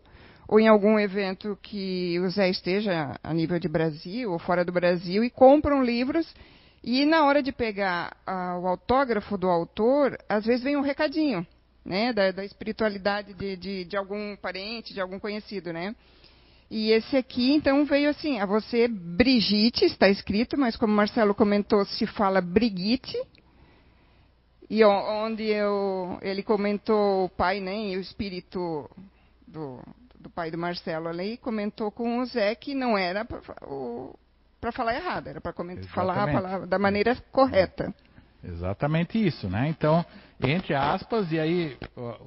ou 0.48 0.58
em 0.58 0.68
algum 0.68 0.98
evento 0.98 1.58
que 1.62 2.18
o 2.20 2.30
Zé 2.30 2.50
esteja 2.50 3.20
a 3.22 3.34
nível 3.34 3.60
de 3.60 3.68
Brasil 3.68 4.32
ou 4.32 4.40
fora 4.40 4.64
do 4.64 4.72
Brasil 4.72 5.22
e 5.22 5.30
compram 5.30 5.84
livros 5.84 6.34
e 6.82 7.06
na 7.06 7.26
hora 7.26 7.44
de 7.44 7.52
pegar 7.52 8.16
o 8.62 8.68
autógrafo 8.68 9.38
do 9.38 9.50
autor, 9.50 10.18
às 10.28 10.46
vezes 10.46 10.64
vem 10.64 10.78
um 10.78 10.82
recadinho, 10.82 11.46
né? 11.84 12.14
Da, 12.14 12.32
da 12.32 12.46
espiritualidade 12.46 13.34
de, 13.34 13.58
de, 13.58 13.86
de 13.86 13.98
algum 13.98 14.36
parente, 14.38 14.94
de 14.94 15.02
algum 15.02 15.20
conhecido, 15.20 15.74
né? 15.74 15.94
E 16.76 16.90
esse 16.90 17.16
aqui, 17.16 17.54
então, 17.54 17.86
veio 17.86 18.10
assim, 18.10 18.40
a 18.40 18.48
você, 18.48 18.88
Brigitte, 18.88 19.86
está 19.86 20.10
escrito, 20.10 20.58
mas 20.60 20.76
como 20.76 20.92
o 20.92 20.96
Marcelo 20.96 21.36
comentou, 21.36 21.86
se 21.86 22.08
fala 22.08 22.42
Brigitte. 22.42 23.16
E 24.68 24.84
onde 24.84 25.44
eu, 25.44 26.18
ele 26.20 26.42
comentou 26.42 27.26
o 27.26 27.30
pai, 27.30 27.60
né, 27.60 27.90
e 27.90 27.96
o 27.96 28.02
espírito 28.02 28.90
do, 29.48 29.84
do 30.20 30.32
pai 30.32 30.50
do 30.50 30.58
Marcelo 30.58 31.10
ali, 31.10 31.38
comentou 31.38 31.92
com 31.92 32.20
o 32.20 32.26
Zé 32.26 32.56
que 32.56 32.74
não 32.74 32.98
era 32.98 33.24
para 33.24 34.72
falar 34.72 34.96
errado, 34.96 35.28
era 35.28 35.40
para 35.40 35.54
falar 35.94 36.24
a 36.24 36.34
palavra 36.34 36.66
da 36.66 36.80
maneira 36.80 37.16
correta. 37.32 37.94
Exatamente 38.44 39.24
isso, 39.24 39.48
né? 39.48 39.68
Então, 39.70 40.04
entre 40.42 40.74
aspas, 40.74 41.32
e 41.32 41.40
aí 41.40 41.78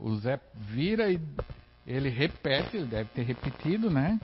o 0.00 0.14
Zé 0.18 0.38
vira 0.54 1.10
e 1.10 1.20
ele 1.84 2.10
repete, 2.10 2.76
ele 2.76 2.86
deve 2.86 3.10
ter 3.10 3.22
repetido, 3.22 3.90
né? 3.90 4.20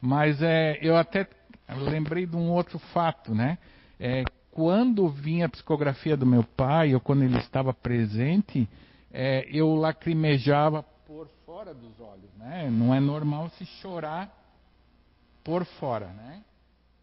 Mas 0.00 0.40
é, 0.40 0.78
eu 0.80 0.96
até 0.96 1.28
lembrei 1.68 2.26
de 2.26 2.36
um 2.36 2.50
outro 2.50 2.78
fato, 2.78 3.34
né? 3.34 3.58
É, 3.98 4.24
quando 4.50 5.08
vinha 5.08 5.46
a 5.46 5.48
psicografia 5.48 6.16
do 6.16 6.26
meu 6.26 6.42
pai, 6.42 6.94
ou 6.94 7.00
quando 7.00 7.22
ele 7.22 7.38
estava 7.38 7.72
presente, 7.72 8.68
é, 9.12 9.46
eu 9.50 9.74
lacrimejava 9.74 10.82
por 11.06 11.28
fora 11.44 11.74
dos 11.74 12.00
olhos, 12.00 12.30
né? 12.36 12.70
Não 12.70 12.94
é 12.94 13.00
normal 13.00 13.50
se 13.50 13.64
chorar 13.64 14.32
por 15.44 15.64
fora, 15.64 16.06
né? 16.08 16.42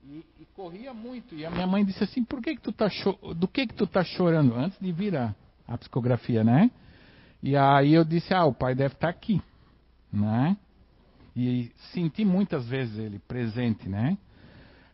E, 0.03 0.25
e, 0.39 0.45
corria 0.55 0.93
muito. 0.93 1.35
E 1.35 1.45
a 1.45 1.51
minha 1.51 1.67
mãe 1.67 1.83
disse 1.83 2.03
assim: 2.03 2.23
"Por 2.23 2.41
que 2.41 2.55
que 2.55 2.61
tu 2.61 2.71
tá 2.71 2.87
do 3.35 3.47
que 3.47 3.67
que 3.67 3.73
tu 3.73 3.85
tá 3.85 4.03
chorando 4.03 4.55
antes 4.55 4.79
de 4.79 4.91
vir 4.91 5.15
a, 5.15 5.35
a 5.67 5.77
psicografia, 5.77 6.43
né?" 6.43 6.71
E 7.43 7.55
aí 7.57 7.93
eu 7.93 8.05
disse: 8.05 8.33
"Ah, 8.33 8.45
o 8.45 8.53
pai 8.53 8.73
deve 8.73 8.93
estar 8.93 9.07
tá 9.07 9.09
aqui", 9.09 9.41
né? 10.11 10.55
E 11.39 11.71
senti 11.93 12.25
muitas 12.25 12.67
vezes 12.67 12.97
ele 12.97 13.19
presente, 13.19 13.87
né? 13.87 14.17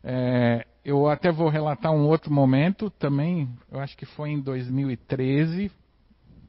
É, 0.04 0.68
eu 0.84 1.08
até 1.08 1.32
vou 1.32 1.48
relatar 1.48 1.94
um 1.94 2.06
outro 2.06 2.34
momento 2.34 2.90
também, 2.90 3.48
eu 3.72 3.80
acho 3.80 3.96
que 3.96 4.06
foi 4.06 4.32
em 4.32 4.42
2013 4.42 5.72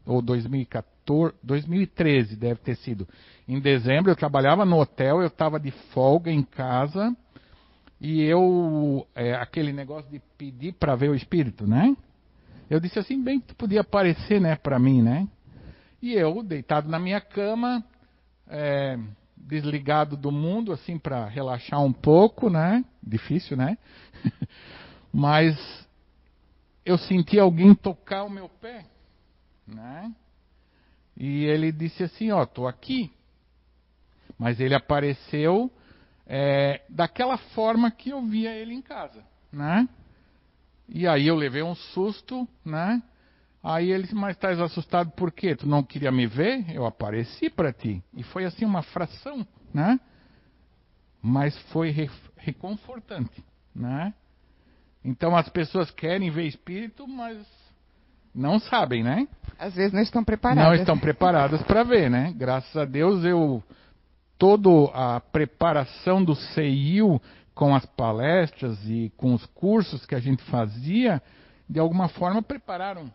ou 0.04 0.20
2014, 0.20 1.36
2013 1.40 2.34
deve 2.34 2.58
ter 2.58 2.74
sido. 2.78 3.06
Em 3.46 3.60
dezembro 3.60 4.10
eu 4.10 4.16
trabalhava 4.16 4.64
no 4.64 4.80
hotel, 4.80 5.20
eu 5.20 5.28
estava 5.28 5.60
de 5.60 5.70
folga 5.92 6.28
em 6.28 6.42
casa 6.42 7.16
e 8.00 8.20
eu 8.20 9.06
é, 9.14 9.34
aquele 9.36 9.72
negócio 9.72 10.10
de 10.10 10.20
pedir 10.36 10.72
para 10.72 10.96
ver 10.96 11.10
o 11.10 11.14
espírito, 11.14 11.68
né? 11.68 11.96
Eu 12.68 12.80
disse 12.80 12.98
assim 12.98 13.22
bem 13.22 13.38
que 13.38 13.46
tu 13.46 13.54
podia 13.54 13.82
aparecer, 13.82 14.40
né, 14.40 14.56
para 14.56 14.76
mim, 14.76 15.00
né? 15.02 15.28
E 16.02 16.14
eu 16.14 16.42
deitado 16.42 16.88
na 16.88 16.98
minha 16.98 17.20
cama, 17.20 17.84
é, 18.48 18.98
desligado 19.44 20.16
do 20.16 20.32
mundo, 20.32 20.72
assim, 20.72 20.98
para 20.98 21.26
relaxar 21.26 21.82
um 21.82 21.92
pouco, 21.92 22.48
né? 22.48 22.84
Difícil, 23.02 23.56
né? 23.56 23.76
Mas 25.12 25.56
eu 26.84 26.98
senti 26.98 27.38
alguém 27.38 27.74
tocar 27.74 28.24
o 28.24 28.30
meu 28.30 28.48
pé, 28.48 28.86
né? 29.66 30.12
E 31.16 31.44
ele 31.44 31.70
disse 31.70 32.02
assim, 32.02 32.30
ó, 32.32 32.44
tô 32.44 32.66
aqui. 32.66 33.12
Mas 34.38 34.58
ele 34.58 34.74
apareceu 34.74 35.70
é, 36.26 36.82
daquela 36.88 37.36
forma 37.36 37.90
que 37.90 38.10
eu 38.10 38.22
via 38.22 38.52
ele 38.54 38.74
em 38.74 38.82
casa, 38.82 39.22
né? 39.52 39.88
E 40.88 41.06
aí 41.06 41.26
eu 41.26 41.36
levei 41.36 41.62
um 41.62 41.74
susto, 41.74 42.48
né? 42.64 43.02
Aí 43.64 43.90
ele 43.90 44.02
disse, 44.02 44.14
mas 44.14 44.36
estás 44.36 44.60
assustado 44.60 45.10
por 45.12 45.32
quê? 45.32 45.56
Tu 45.56 45.66
não 45.66 45.82
queria 45.82 46.12
me 46.12 46.26
ver? 46.26 46.70
Eu 46.70 46.84
apareci 46.84 47.48
para 47.48 47.72
ti. 47.72 48.04
E 48.14 48.22
foi 48.22 48.44
assim 48.44 48.66
uma 48.66 48.82
fração, 48.82 49.46
né? 49.72 49.98
Mas 51.22 51.56
foi 51.72 51.88
re 51.88 52.10
reconfortante, 52.36 53.42
né? 53.74 54.12
Então 55.02 55.34
as 55.34 55.48
pessoas 55.48 55.90
querem 55.90 56.30
ver 56.30 56.46
espírito, 56.46 57.08
mas 57.08 57.38
não 58.34 58.58
sabem, 58.58 59.02
né? 59.02 59.26
Às 59.58 59.74
vezes 59.74 59.94
não 59.94 60.02
estão 60.02 60.22
preparadas. 60.22 60.62
Não 60.62 60.74
estão 60.74 60.98
preparadas 60.98 61.62
para 61.62 61.82
ver, 61.84 62.10
né? 62.10 62.34
Graças 62.36 62.76
a 62.76 62.84
Deus 62.84 63.24
eu 63.24 63.64
toda 64.36 64.68
a 64.92 65.20
preparação 65.20 66.22
do 66.22 66.34
CEIU 66.34 67.18
com 67.54 67.74
as 67.74 67.86
palestras 67.86 68.78
e 68.84 69.10
com 69.16 69.32
os 69.32 69.46
cursos 69.46 70.04
que 70.04 70.14
a 70.14 70.20
gente 70.20 70.42
fazia, 70.50 71.22
de 71.66 71.80
alguma 71.80 72.08
forma 72.08 72.42
prepararam 72.42 73.10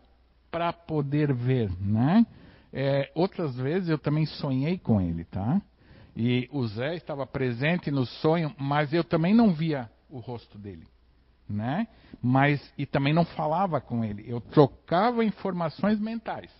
para 0.50 0.72
poder 0.72 1.32
ver, 1.32 1.70
né? 1.80 2.26
É, 2.72 3.10
outras 3.14 3.56
vezes 3.56 3.88
eu 3.88 3.98
também 3.98 4.26
sonhei 4.26 4.78
com 4.78 5.00
ele, 5.00 5.24
tá? 5.24 5.60
E 6.16 6.48
o 6.52 6.66
Zé 6.66 6.96
estava 6.96 7.26
presente 7.26 7.90
no 7.90 8.04
sonho, 8.04 8.54
mas 8.58 8.92
eu 8.92 9.02
também 9.04 9.34
não 9.34 9.52
via 9.52 9.90
o 10.08 10.18
rosto 10.18 10.58
dele, 10.58 10.86
né? 11.48 11.86
Mas 12.22 12.60
e 12.76 12.84
também 12.86 13.12
não 13.12 13.24
falava 13.24 13.80
com 13.80 14.04
ele. 14.04 14.24
Eu 14.26 14.40
trocava 14.40 15.24
informações 15.24 15.98
mentais, 16.00 16.50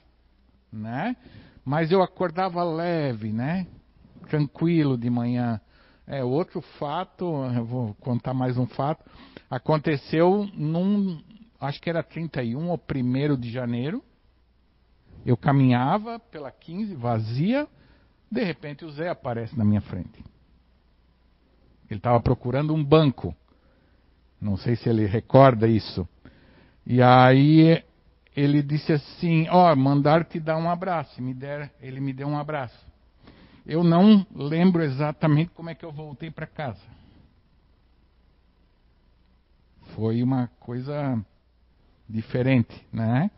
né? 0.72 1.16
Mas 1.64 1.92
eu 1.92 2.02
acordava 2.02 2.62
leve, 2.64 3.32
né? 3.32 3.66
tranquilo 4.30 4.96
de 4.96 5.10
manhã. 5.10 5.60
É, 6.06 6.24
outro 6.24 6.60
fato, 6.78 7.24
eu 7.54 7.64
vou 7.64 7.94
contar 7.94 8.32
mais 8.32 8.56
um 8.56 8.66
fato, 8.66 9.04
aconteceu 9.50 10.48
num, 10.54 11.20
acho 11.60 11.80
que 11.80 11.90
era 11.90 12.02
31 12.02 12.68
ou 12.68 12.80
1 12.80 13.36
de 13.36 13.50
janeiro, 13.50 14.02
eu 15.24 15.36
caminhava 15.36 16.18
pela 16.18 16.50
15 16.50 16.94
vazia, 16.94 17.68
de 18.30 18.42
repente 18.42 18.84
o 18.84 18.90
Zé 18.90 19.08
aparece 19.08 19.56
na 19.56 19.64
minha 19.64 19.80
frente. 19.80 20.24
Ele 21.90 21.98
estava 21.98 22.20
procurando 22.20 22.72
um 22.72 22.82
banco. 22.82 23.34
Não 24.40 24.56
sei 24.56 24.76
se 24.76 24.88
ele 24.88 25.06
recorda 25.06 25.66
isso. 25.66 26.08
E 26.86 27.02
aí 27.02 27.82
ele 28.34 28.62
disse 28.62 28.92
assim: 28.92 29.48
Ó, 29.48 29.70
oh, 29.70 29.76
mandar 29.76 30.24
te 30.24 30.38
dar 30.38 30.56
um 30.56 30.70
abraço. 30.70 31.20
Me 31.20 31.34
der, 31.34 31.72
ele 31.80 32.00
me 32.00 32.12
deu 32.12 32.28
um 32.28 32.38
abraço. 32.38 32.86
Eu 33.66 33.84
não 33.84 34.26
lembro 34.34 34.82
exatamente 34.82 35.50
como 35.50 35.68
é 35.68 35.74
que 35.74 35.84
eu 35.84 35.92
voltei 35.92 36.30
para 36.30 36.46
casa. 36.46 36.80
Foi 39.94 40.22
uma 40.22 40.48
coisa 40.60 41.20
diferente, 42.10 42.86
né? 42.92 43.30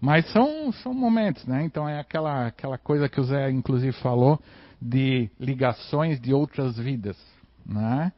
Mas 0.00 0.30
são, 0.32 0.72
são 0.72 0.94
momentos, 0.94 1.44
né? 1.46 1.64
Então 1.64 1.88
é 1.88 2.00
aquela, 2.00 2.46
aquela 2.46 2.78
coisa 2.78 3.08
que 3.08 3.20
o 3.20 3.24
Zé 3.24 3.50
inclusive 3.50 3.92
falou 4.00 4.40
de 4.80 5.30
ligações 5.38 6.18
de 6.18 6.32
outras 6.32 6.78
vidas, 6.78 7.18
né? 7.66 8.12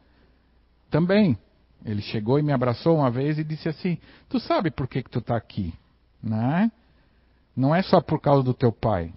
Também, 0.90 1.36
ele 1.84 2.02
chegou 2.02 2.38
e 2.38 2.42
me 2.42 2.52
abraçou 2.52 2.96
uma 2.96 3.10
vez 3.10 3.38
e 3.38 3.44
disse 3.44 3.68
assim: 3.68 3.98
"Tu 4.28 4.38
sabe 4.38 4.70
por 4.70 4.86
que 4.86 5.02
que 5.02 5.10
tu 5.10 5.18
está 5.18 5.36
aqui?", 5.36 5.74
né? 6.22 6.70
Não 7.56 7.74
é 7.74 7.82
só 7.82 8.00
por 8.00 8.20
causa 8.20 8.42
do 8.42 8.54
teu 8.54 8.70
pai, 8.70 9.12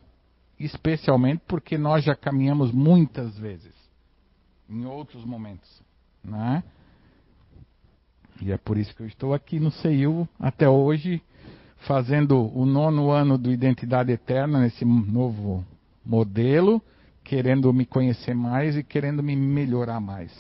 especialmente 0.60 1.44
porque 1.48 1.78
nós 1.78 2.04
já 2.04 2.16
caminhamos 2.16 2.72
muitas 2.72 3.38
vezes 3.38 3.74
em 4.68 4.86
outros 4.86 5.24
momentos, 5.24 5.82
né? 6.24 6.64
E 8.42 8.52
é 8.52 8.58
por 8.58 8.78
isso 8.78 8.96
que 8.96 9.02
eu 9.02 9.08
estou 9.08 9.34
aqui 9.34 9.60
no 9.60 9.72
CEIU 9.72 10.28
até 10.40 10.68
hoje 10.68 11.22
fazendo 11.88 12.52
o 12.56 12.66
nono 12.66 13.12
ano 13.12 13.38
do 13.38 13.52
Identidade 13.52 14.12
Eterna 14.12 14.60
nesse 14.60 14.84
novo 14.84 15.64
modelo, 16.04 16.82
querendo 17.24 17.72
me 17.74 17.86
conhecer 17.86 18.36
mais 18.36 18.76
e 18.76 18.84
querendo 18.84 19.22
me 19.22 19.36
melhorar 19.36 20.00
mais. 20.00 20.32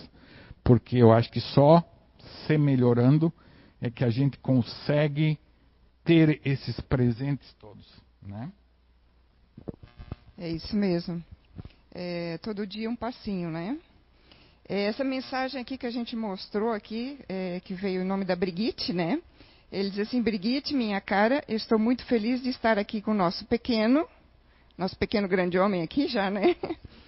Porque 0.64 0.98
eu 0.98 1.12
acho 1.12 1.32
que 1.32 1.40
só 1.40 1.84
se 2.46 2.58
melhorando 2.58 3.32
é 3.82 3.90
que 3.90 4.04
a 4.04 4.10
gente 4.10 4.38
consegue 4.40 5.38
ter 6.04 6.42
esses 6.46 6.80
presentes 6.82 7.54
todos, 7.60 7.86
né? 8.22 8.52
É 10.38 10.50
isso 10.50 10.76
mesmo. 10.76 11.24
É, 11.92 12.38
todo 12.40 12.68
dia 12.68 12.90
um 12.90 12.96
passinho, 12.96 13.50
né? 13.50 13.78
É, 14.68 14.86
essa 14.86 15.04
mensagem 15.04 15.62
aqui 15.62 15.78
que 15.78 15.86
a 15.86 15.92
gente 15.92 16.16
mostrou 16.16 16.72
aqui, 16.72 17.20
é, 17.30 17.62
que 17.64 17.76
veio 17.76 18.02
em 18.02 18.06
nome 18.06 18.26
da 18.26 18.36
Brigitte, 18.36 18.92
né? 18.92 19.22
Ele 19.72 19.92
diz 19.92 20.00
assim: 20.00 20.22
Brigitte, 20.22 20.74
minha 20.74 21.00
cara, 21.00 21.44
estou 21.48 21.78
muito 21.78 22.04
feliz 22.06 22.42
de 22.42 22.50
estar 22.50 22.80
aqui 22.80 23.00
com 23.00 23.12
o 23.12 23.16
nosso 23.16 23.46
pequeno, 23.46 24.08
nosso 24.76 24.98
pequeno 24.98 25.28
grande 25.28 25.60
homem 25.60 25.84
aqui 25.84 26.08
já, 26.08 26.32
né? 26.32 26.56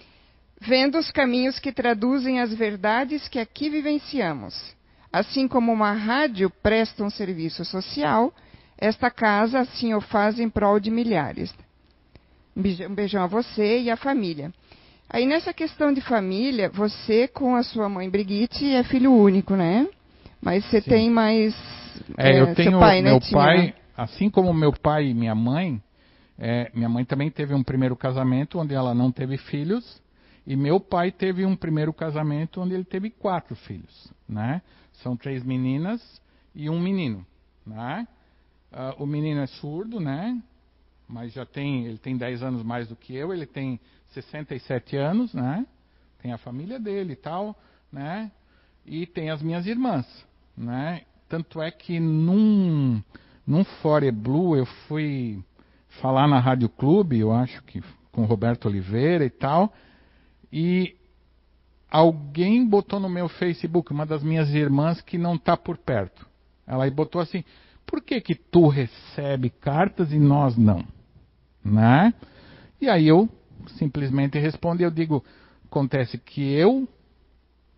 Vendo 0.60 0.98
os 0.98 1.10
caminhos 1.10 1.58
que 1.58 1.72
traduzem 1.72 2.40
as 2.40 2.54
verdades 2.54 3.26
que 3.26 3.40
aqui 3.40 3.68
vivenciamos. 3.68 4.54
Assim 5.12 5.48
como 5.48 5.72
uma 5.72 5.92
rádio 5.92 6.50
presta 6.62 7.02
um 7.02 7.10
serviço 7.10 7.64
social, 7.64 8.32
esta 8.76 9.10
casa 9.10 9.60
assim 9.60 9.94
o 9.94 10.00
faz 10.00 10.38
em 10.38 10.48
prol 10.48 10.78
de 10.78 10.90
milhares. 10.90 11.52
Um 12.56 12.94
beijão 12.94 13.24
a 13.24 13.26
você 13.26 13.80
e 13.80 13.90
à 13.90 13.96
família. 13.96 14.52
Aí 15.10 15.26
nessa 15.26 15.54
questão 15.54 15.92
de 15.92 16.00
família, 16.00 16.68
você 16.68 17.26
com 17.26 17.56
a 17.56 17.62
sua 17.62 17.88
mãe 17.88 18.10
Brigitte 18.10 18.64
é 18.74 18.84
filho 18.84 19.12
único, 19.12 19.56
né? 19.56 19.88
Mas 20.40 20.64
você 20.66 20.80
Sim. 20.80 20.90
tem 20.90 21.10
mais 21.10 21.54
é, 22.16 22.32
é, 22.32 22.40
eu 22.40 22.54
tenho 22.54 22.78
pai, 22.78 23.02
né, 23.02 23.10
meu 23.10 23.20
né, 23.20 23.26
pai, 23.32 23.74
assim 23.96 24.30
como 24.30 24.52
meu 24.52 24.72
pai 24.72 25.08
e 25.08 25.14
minha 25.14 25.34
mãe, 25.34 25.82
é, 26.38 26.70
minha 26.74 26.88
mãe 26.88 27.04
também 27.04 27.30
teve 27.30 27.54
um 27.54 27.62
primeiro 27.62 27.96
casamento 27.96 28.58
onde 28.58 28.74
ela 28.74 28.94
não 28.94 29.10
teve 29.10 29.36
filhos, 29.36 30.00
e 30.46 30.56
meu 30.56 30.78
pai 30.78 31.10
teve 31.10 31.44
um 31.44 31.56
primeiro 31.56 31.92
casamento 31.92 32.60
onde 32.60 32.74
ele 32.74 32.84
teve 32.84 33.10
quatro 33.10 33.56
filhos, 33.56 34.12
né? 34.28 34.62
São 35.02 35.16
três 35.16 35.42
meninas 35.42 36.20
e 36.54 36.70
um 36.70 36.80
menino, 36.80 37.26
né? 37.66 38.06
Uh, 38.72 39.02
o 39.02 39.06
menino 39.06 39.40
é 39.40 39.46
surdo, 39.46 39.98
né? 39.98 40.40
Mas 41.08 41.32
já 41.32 41.46
tem, 41.46 41.86
ele 41.86 41.98
tem 41.98 42.16
10 42.16 42.42
anos 42.42 42.62
mais 42.62 42.86
do 42.86 42.94
que 42.94 43.14
eu, 43.16 43.32
ele 43.32 43.46
tem 43.46 43.80
67 44.10 44.96
anos, 44.96 45.32
né? 45.32 45.66
Tem 46.20 46.32
a 46.32 46.38
família 46.38 46.78
dele 46.78 47.14
e 47.14 47.16
tal, 47.16 47.56
né? 47.90 48.30
E 48.84 49.06
tem 49.06 49.30
as 49.30 49.42
minhas 49.42 49.66
irmãs, 49.66 50.06
né? 50.56 51.02
Tanto 51.28 51.62
é 51.62 51.70
que 51.70 51.98
num, 51.98 53.02
num 53.46 53.64
Fore 53.64 54.10
Blue 54.10 54.56
eu 54.56 54.66
fui 54.86 55.42
falar 56.00 56.28
na 56.28 56.38
Rádio 56.38 56.68
Clube, 56.68 57.18
eu 57.18 57.32
acho 57.32 57.62
que 57.64 57.82
com 58.12 58.24
Roberto 58.24 58.66
Oliveira 58.66 59.24
e 59.24 59.30
tal, 59.30 59.72
e 60.52 60.94
alguém 61.90 62.66
botou 62.66 63.00
no 63.00 63.08
meu 63.08 63.28
Facebook, 63.28 63.92
uma 63.92 64.04
das 64.04 64.22
minhas 64.22 64.50
irmãs 64.50 65.00
que 65.00 65.16
não 65.16 65.36
está 65.36 65.56
por 65.56 65.78
perto. 65.78 66.26
Ela 66.66 66.90
botou 66.90 67.20
assim: 67.20 67.44
por 67.86 68.02
que 68.02 68.20
que 68.20 68.34
tu 68.34 68.68
recebe 68.68 69.48
cartas 69.48 70.12
e 70.12 70.18
nós 70.18 70.56
não? 70.56 70.84
Né? 71.64 72.14
E 72.80 72.88
aí 72.88 73.08
eu 73.08 73.28
simplesmente 73.76 74.38
respondo, 74.38 74.82
eu 74.82 74.90
digo, 74.90 75.24
acontece 75.66 76.18
que 76.18 76.52
eu 76.52 76.88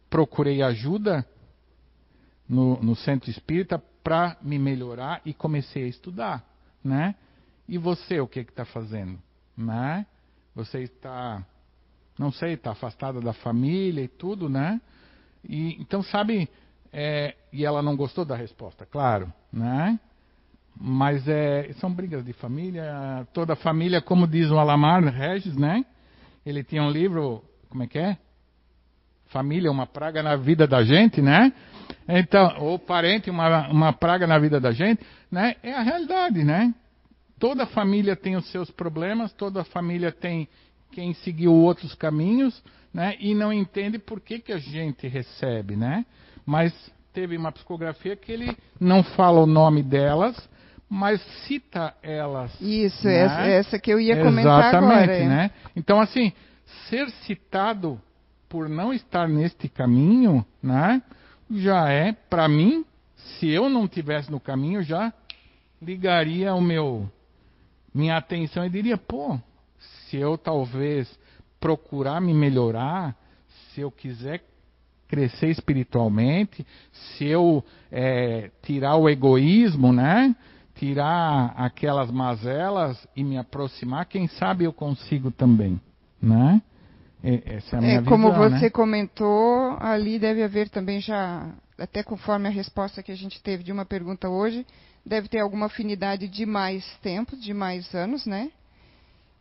procurei 0.09 0.63
ajuda 0.63 1.27
no, 2.49 2.81
no 2.83 2.97
centro 2.97 3.31
espírita 3.31 3.83
para 4.03 4.37
me 4.43 4.59
melhorar 4.59 5.21
e 5.25 5.33
comecei 5.33 5.85
a 5.85 5.89
estudar, 5.89 6.45
né? 6.83 7.15
E 7.69 7.79
você, 7.79 8.19
o 8.21 8.27
que 8.27 8.41
está 8.41 8.65
fazendo? 8.65 9.19
Né? 9.57 10.05
Você 10.55 10.81
está, 10.81 11.47
não 12.19 12.33
sei, 12.33 12.55
está 12.55 12.73
afastada 12.73 13.21
da 13.21 13.33
família 13.33 14.03
e 14.03 14.09
tudo, 14.09 14.49
né? 14.49 14.81
E, 15.45 15.81
então, 15.81 16.03
sabe, 16.03 16.49
é, 16.93 17.37
e 17.53 17.65
ela 17.65 17.83
não 17.83 17.97
gostou 17.97 18.25
da 18.25 18.35
resposta, 18.35 18.85
claro, 18.85 19.33
né? 19.53 19.99
Mas 20.83 21.29
é, 21.29 21.71
são 21.75 21.93
brigas 21.93 22.25
de 22.25 22.33
família, 22.33 23.29
toda 23.35 23.55
família, 23.55 24.01
como 24.01 24.27
diz 24.27 24.51
o 24.51 24.59
Alamar 24.59 25.05
Regis, 25.05 25.55
né? 25.55 25.85
Ele 26.45 26.65
tinha 26.65 26.83
um 26.83 26.91
livro, 26.91 27.45
como 27.69 27.83
é 27.83 27.87
que 27.87 27.99
é? 27.99 28.17
Família, 29.27 29.71
uma 29.71 29.87
praga 29.87 30.23
na 30.23 30.37
vida 30.37 30.67
da 30.67 30.83
gente, 30.83 31.21
né? 31.21 31.53
Então, 32.09 32.57
ou 32.61 32.79
parente, 32.79 33.29
uma, 33.29 33.69
uma 33.69 33.93
praga 33.93 34.27
na 34.27 34.39
vida 34.39 34.59
da 34.59 34.73
gente, 34.73 35.05
né? 35.31 35.55
É 35.63 35.75
a 35.75 35.83
realidade, 35.83 36.43
né? 36.43 36.75
Toda 37.39 37.67
família 37.67 38.17
tem 38.17 38.37
os 38.37 38.51
seus 38.51 38.71
problemas, 38.71 39.35
toda 39.35 39.63
família 39.65 40.11
tem 40.11 40.49
quem 40.93 41.13
seguiu 41.13 41.53
outros 41.53 41.95
caminhos, 41.95 42.63
né? 42.93 43.17
E 43.21 43.35
não 43.35 43.53
entende 43.53 43.99
por 43.99 44.19
que, 44.19 44.39
que 44.39 44.53
a 44.53 44.59
gente 44.59 45.07
recebe, 45.07 45.77
né? 45.77 46.07
Mas 46.47 46.73
teve 47.13 47.37
uma 47.37 47.53
psicografia 47.53 48.17
que 48.17 48.33
ele 48.33 48.57
não 48.81 49.03
fala 49.03 49.41
o 49.41 49.47
nome 49.47 49.83
delas, 49.83 50.49
mas 50.91 51.23
cita 51.47 51.95
elas. 52.03 52.53
Isso, 52.61 53.07
né? 53.07 53.15
essa, 53.15 53.41
essa, 53.47 53.79
que 53.79 53.93
eu 53.93 54.01
ia 54.01 54.17
comentar 54.23 54.69
Exatamente, 54.69 54.93
agora. 54.93 55.13
É. 55.15 55.29
né? 55.29 55.51
Então, 55.77 56.01
assim, 56.01 56.33
ser 56.89 57.09
citado 57.25 58.01
por 58.49 58.69
não 58.69 58.93
estar 58.93 59.29
neste 59.29 59.69
caminho, 59.69 60.45
né? 60.61 61.01
já 61.51 61.89
é, 61.89 62.13
para 62.13 62.49
mim, 62.49 62.85
se 63.15 63.49
eu 63.49 63.69
não 63.69 63.89
tivesse 63.89 64.31
no 64.31 64.39
caminho, 64.39 64.83
já 64.83 65.13
ligaria 65.83 66.55
o 66.55 66.61
meu 66.61 67.11
minha 67.93 68.17
atenção 68.17 68.65
e 68.65 68.71
diria, 68.71 68.97
pô, 68.97 69.37
se 69.79 70.17
eu 70.17 70.39
talvez 70.39 71.09
procurar 71.59 72.21
me 72.21 72.33
melhorar, 72.33 73.17
se 73.49 73.81
eu 73.81 73.91
quiser 73.91 74.45
crescer 75.09 75.49
espiritualmente, 75.49 76.65
se 76.93 77.27
eu 77.27 77.65
é, 77.91 78.51
tirar 78.63 78.95
o 78.95 79.09
egoísmo, 79.09 79.93
né? 79.93 80.37
Tirar 80.81 81.53
aquelas 81.59 82.11
mazelas 82.11 83.07
e 83.15 83.23
me 83.23 83.37
aproximar, 83.37 84.07
quem 84.07 84.27
sabe 84.29 84.65
eu 84.65 84.73
consigo 84.73 85.31
também, 85.31 85.79
né? 86.23 86.63
Essa 87.23 87.77
é 87.77 87.79
a 87.79 87.83
minha 87.83 87.99
é, 87.99 88.03
como 88.03 88.33
visão, 88.33 88.49
você 88.49 88.65
né? 88.65 88.71
comentou, 88.71 89.77
ali 89.79 90.19
deve 90.19 90.43
haver 90.43 90.71
também 90.71 90.99
já, 90.99 91.51
até 91.79 92.03
conforme 92.03 92.49
a 92.49 92.51
resposta 92.51 93.03
que 93.03 93.13
a 93.13 93.15
gente 93.15 93.43
teve 93.43 93.63
de 93.63 93.71
uma 93.71 93.85
pergunta 93.85 94.31
hoje, 94.31 94.67
deve 95.05 95.29
ter 95.29 95.41
alguma 95.41 95.67
afinidade 95.67 96.27
de 96.27 96.47
mais 96.47 96.83
tempo, 97.03 97.37
de 97.37 97.53
mais 97.53 97.95
anos, 97.95 98.25
né? 98.25 98.51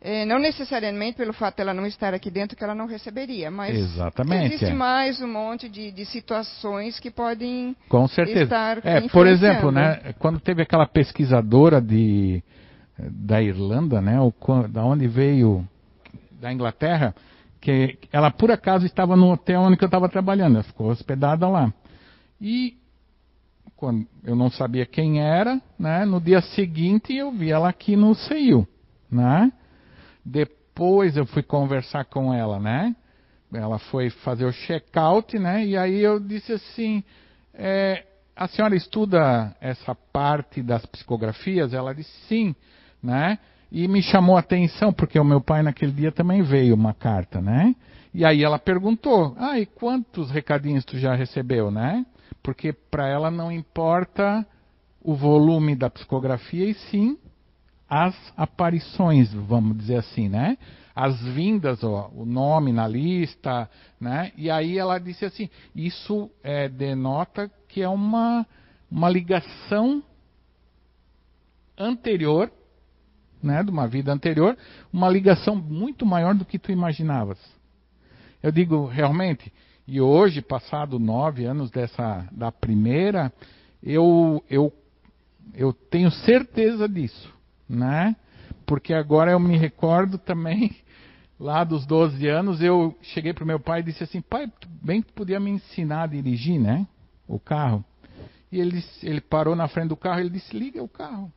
É, 0.02 0.24
não 0.24 0.38
necessariamente 0.38 1.18
pelo 1.18 1.34
fato 1.34 1.58
dela 1.58 1.74
não 1.74 1.84
estar 1.84 2.14
aqui 2.14 2.30
dentro 2.30 2.56
que 2.56 2.64
ela 2.64 2.74
não 2.74 2.86
receberia, 2.86 3.50
mas 3.50 3.76
Exatamente, 3.76 4.54
existe 4.54 4.70
é. 4.70 4.74
mais 4.74 5.20
um 5.20 5.28
monte 5.28 5.68
de, 5.68 5.92
de, 5.92 6.06
situações 6.06 6.98
que 6.98 7.10
podem 7.10 7.76
Com 7.86 8.08
certeza. 8.08 8.44
estar 8.44 8.78
é, 8.82 9.06
Por 9.08 9.26
exemplo, 9.26 9.70
né, 9.70 10.14
quando 10.18 10.40
teve 10.40 10.62
aquela 10.62 10.86
pesquisadora 10.86 11.82
de, 11.82 12.42
da 12.98 13.42
Irlanda, 13.42 14.00
né, 14.00 14.16
da 14.70 14.82
onde 14.82 15.06
veio, 15.06 15.68
da 16.40 16.50
Inglaterra, 16.50 17.14
que 17.60 17.98
ela 18.10 18.30
por 18.30 18.50
acaso 18.50 18.86
estava 18.86 19.14
no 19.16 19.30
hotel 19.30 19.60
onde 19.60 19.76
eu 19.78 19.86
estava 19.86 20.08
trabalhando, 20.08 20.54
ela 20.54 20.64
ficou 20.64 20.88
hospedada 20.88 21.46
lá. 21.46 21.70
E 22.40 22.74
quando 23.76 24.06
eu 24.24 24.34
não 24.34 24.50
sabia 24.50 24.86
quem 24.86 25.20
era, 25.20 25.60
né? 25.78 26.06
No 26.06 26.20
dia 26.20 26.40
seguinte 26.40 27.14
eu 27.14 27.30
vi 27.32 27.50
ela 27.50 27.68
aqui 27.68 27.96
no 27.96 28.14
CEIU, 28.14 28.66
né? 29.10 29.52
Depois 30.30 31.16
eu 31.16 31.26
fui 31.26 31.42
conversar 31.42 32.04
com 32.04 32.32
ela, 32.32 32.60
né? 32.60 32.94
Ela 33.52 33.80
foi 33.80 34.10
fazer 34.10 34.44
o 34.44 34.52
check-out, 34.52 35.36
né? 35.36 35.66
E 35.66 35.76
aí 35.76 36.00
eu 36.00 36.20
disse 36.20 36.52
assim, 36.52 37.02
é, 37.52 38.04
a 38.36 38.46
senhora 38.46 38.76
estuda 38.76 39.56
essa 39.60 39.92
parte 39.92 40.62
das 40.62 40.86
psicografias? 40.86 41.74
Ela 41.74 41.92
disse 41.92 42.12
sim, 42.28 42.54
né? 43.02 43.38
E 43.72 43.88
me 43.88 44.00
chamou 44.02 44.36
a 44.36 44.40
atenção, 44.40 44.92
porque 44.92 45.18
o 45.18 45.24
meu 45.24 45.40
pai 45.40 45.62
naquele 45.62 45.92
dia 45.92 46.12
também 46.12 46.42
veio 46.42 46.76
uma 46.76 46.94
carta, 46.94 47.40
né? 47.40 47.74
E 48.14 48.24
aí 48.24 48.44
ela 48.44 48.58
perguntou, 48.58 49.34
ah, 49.36 49.58
e 49.58 49.66
quantos 49.66 50.30
recadinhos 50.30 50.84
tu 50.84 50.96
já 50.96 51.14
recebeu, 51.14 51.72
né? 51.72 52.06
Porque 52.40 52.72
para 52.72 53.08
ela 53.08 53.32
não 53.32 53.50
importa 53.50 54.46
o 55.02 55.14
volume 55.14 55.74
da 55.74 55.90
psicografia 55.90 56.66
e 56.66 56.74
sim 56.74 57.18
as 57.90 58.14
aparições, 58.36 59.32
vamos 59.32 59.76
dizer 59.76 59.96
assim, 59.96 60.28
né? 60.28 60.56
As 60.94 61.20
vindas, 61.20 61.82
ó, 61.82 62.10
o 62.14 62.24
nome 62.24 62.72
na 62.72 62.86
lista, 62.86 63.68
né? 64.00 64.32
E 64.36 64.48
aí 64.48 64.78
ela 64.78 64.98
disse 64.98 65.24
assim, 65.24 65.50
isso 65.74 66.30
é, 66.42 66.68
denota 66.68 67.50
que 67.68 67.82
é 67.82 67.88
uma, 67.88 68.46
uma 68.90 69.10
ligação 69.10 70.02
anterior 71.76 72.50
né, 73.42 73.62
de 73.62 73.70
uma 73.70 73.88
vida 73.88 74.12
anterior, 74.12 74.56
uma 74.92 75.08
ligação 75.08 75.56
muito 75.56 76.04
maior 76.04 76.34
do 76.34 76.44
que 76.44 76.58
tu 76.58 76.70
imaginavas. 76.70 77.38
Eu 78.42 78.52
digo 78.52 78.86
realmente, 78.86 79.52
e 79.86 80.00
hoje, 80.00 80.40
passado 80.40 80.98
nove 80.98 81.44
anos 81.44 81.70
dessa 81.70 82.28
da 82.30 82.52
primeira, 82.52 83.32
eu, 83.82 84.44
eu, 84.48 84.72
eu 85.54 85.72
tenho 85.72 86.10
certeza 86.10 86.88
disso, 86.88 87.32
né? 87.70 88.16
Porque 88.66 88.92
agora 88.92 89.30
eu 89.30 89.40
me 89.40 89.56
recordo 89.56 90.18
também, 90.18 90.76
lá 91.38 91.64
dos 91.64 91.86
12 91.86 92.26
anos, 92.26 92.60
eu 92.60 92.96
cheguei 93.02 93.32
para 93.32 93.44
o 93.44 93.46
meu 93.46 93.60
pai 93.60 93.80
e 93.80 93.84
disse 93.84 94.02
assim, 94.04 94.20
pai, 94.20 94.52
bem 94.82 95.00
que 95.00 95.12
podia 95.12 95.38
me 95.38 95.50
ensinar 95.50 96.02
a 96.02 96.06
dirigir, 96.06 96.60
né? 96.60 96.86
O 97.26 97.38
carro. 97.38 97.84
E 98.50 98.60
ele, 98.60 98.84
ele 99.02 99.20
parou 99.20 99.54
na 99.54 99.68
frente 99.68 99.88
do 99.88 99.96
carro 99.96 100.18
e 100.18 100.22
ele 100.22 100.30
disse, 100.30 100.56
liga 100.56 100.82
o 100.82 100.88
carro. 100.88 101.32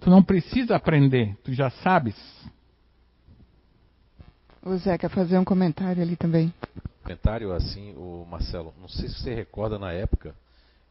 Tu 0.00 0.08
não 0.08 0.22
precisa 0.22 0.76
aprender, 0.76 1.36
tu 1.42 1.52
já 1.52 1.70
sabes. 1.70 2.14
O 4.62 4.76
Zé 4.76 4.96
quer 4.96 5.10
fazer 5.10 5.38
um 5.38 5.44
comentário 5.44 6.02
ali 6.02 6.16
também. 6.16 6.52
Comentário 7.02 7.52
assim, 7.52 7.94
o 7.96 8.26
Marcelo, 8.30 8.72
não 8.80 8.88
sei 8.88 9.08
se 9.08 9.20
você 9.20 9.34
recorda 9.34 9.78
na 9.78 9.92
época, 9.92 10.34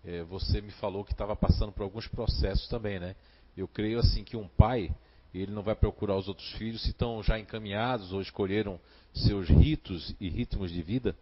é, 0.05 0.21
você 0.23 0.61
me 0.61 0.71
falou 0.71 1.03
que 1.03 1.11
estava 1.11 1.35
passando 1.35 1.71
por 1.71 1.83
alguns 1.83 2.07
processos 2.07 2.67
também, 2.67 2.99
né? 2.99 3.15
Eu 3.55 3.67
creio 3.67 3.99
assim 3.99 4.23
que 4.23 4.35
um 4.35 4.47
pai, 4.47 4.91
ele 5.33 5.51
não 5.51 5.61
vai 5.61 5.75
procurar 5.75 6.15
os 6.15 6.27
outros 6.27 6.51
filhos 6.53 6.81
se 6.81 6.89
estão 6.89 7.21
já 7.23 7.39
encaminhados 7.39 8.11
ou 8.11 8.21
escolheram 8.21 8.79
seus 9.13 9.47
ritos 9.47 10.15
e 10.19 10.29
ritmos 10.29 10.71
de 10.71 10.81
vida, 10.81 11.15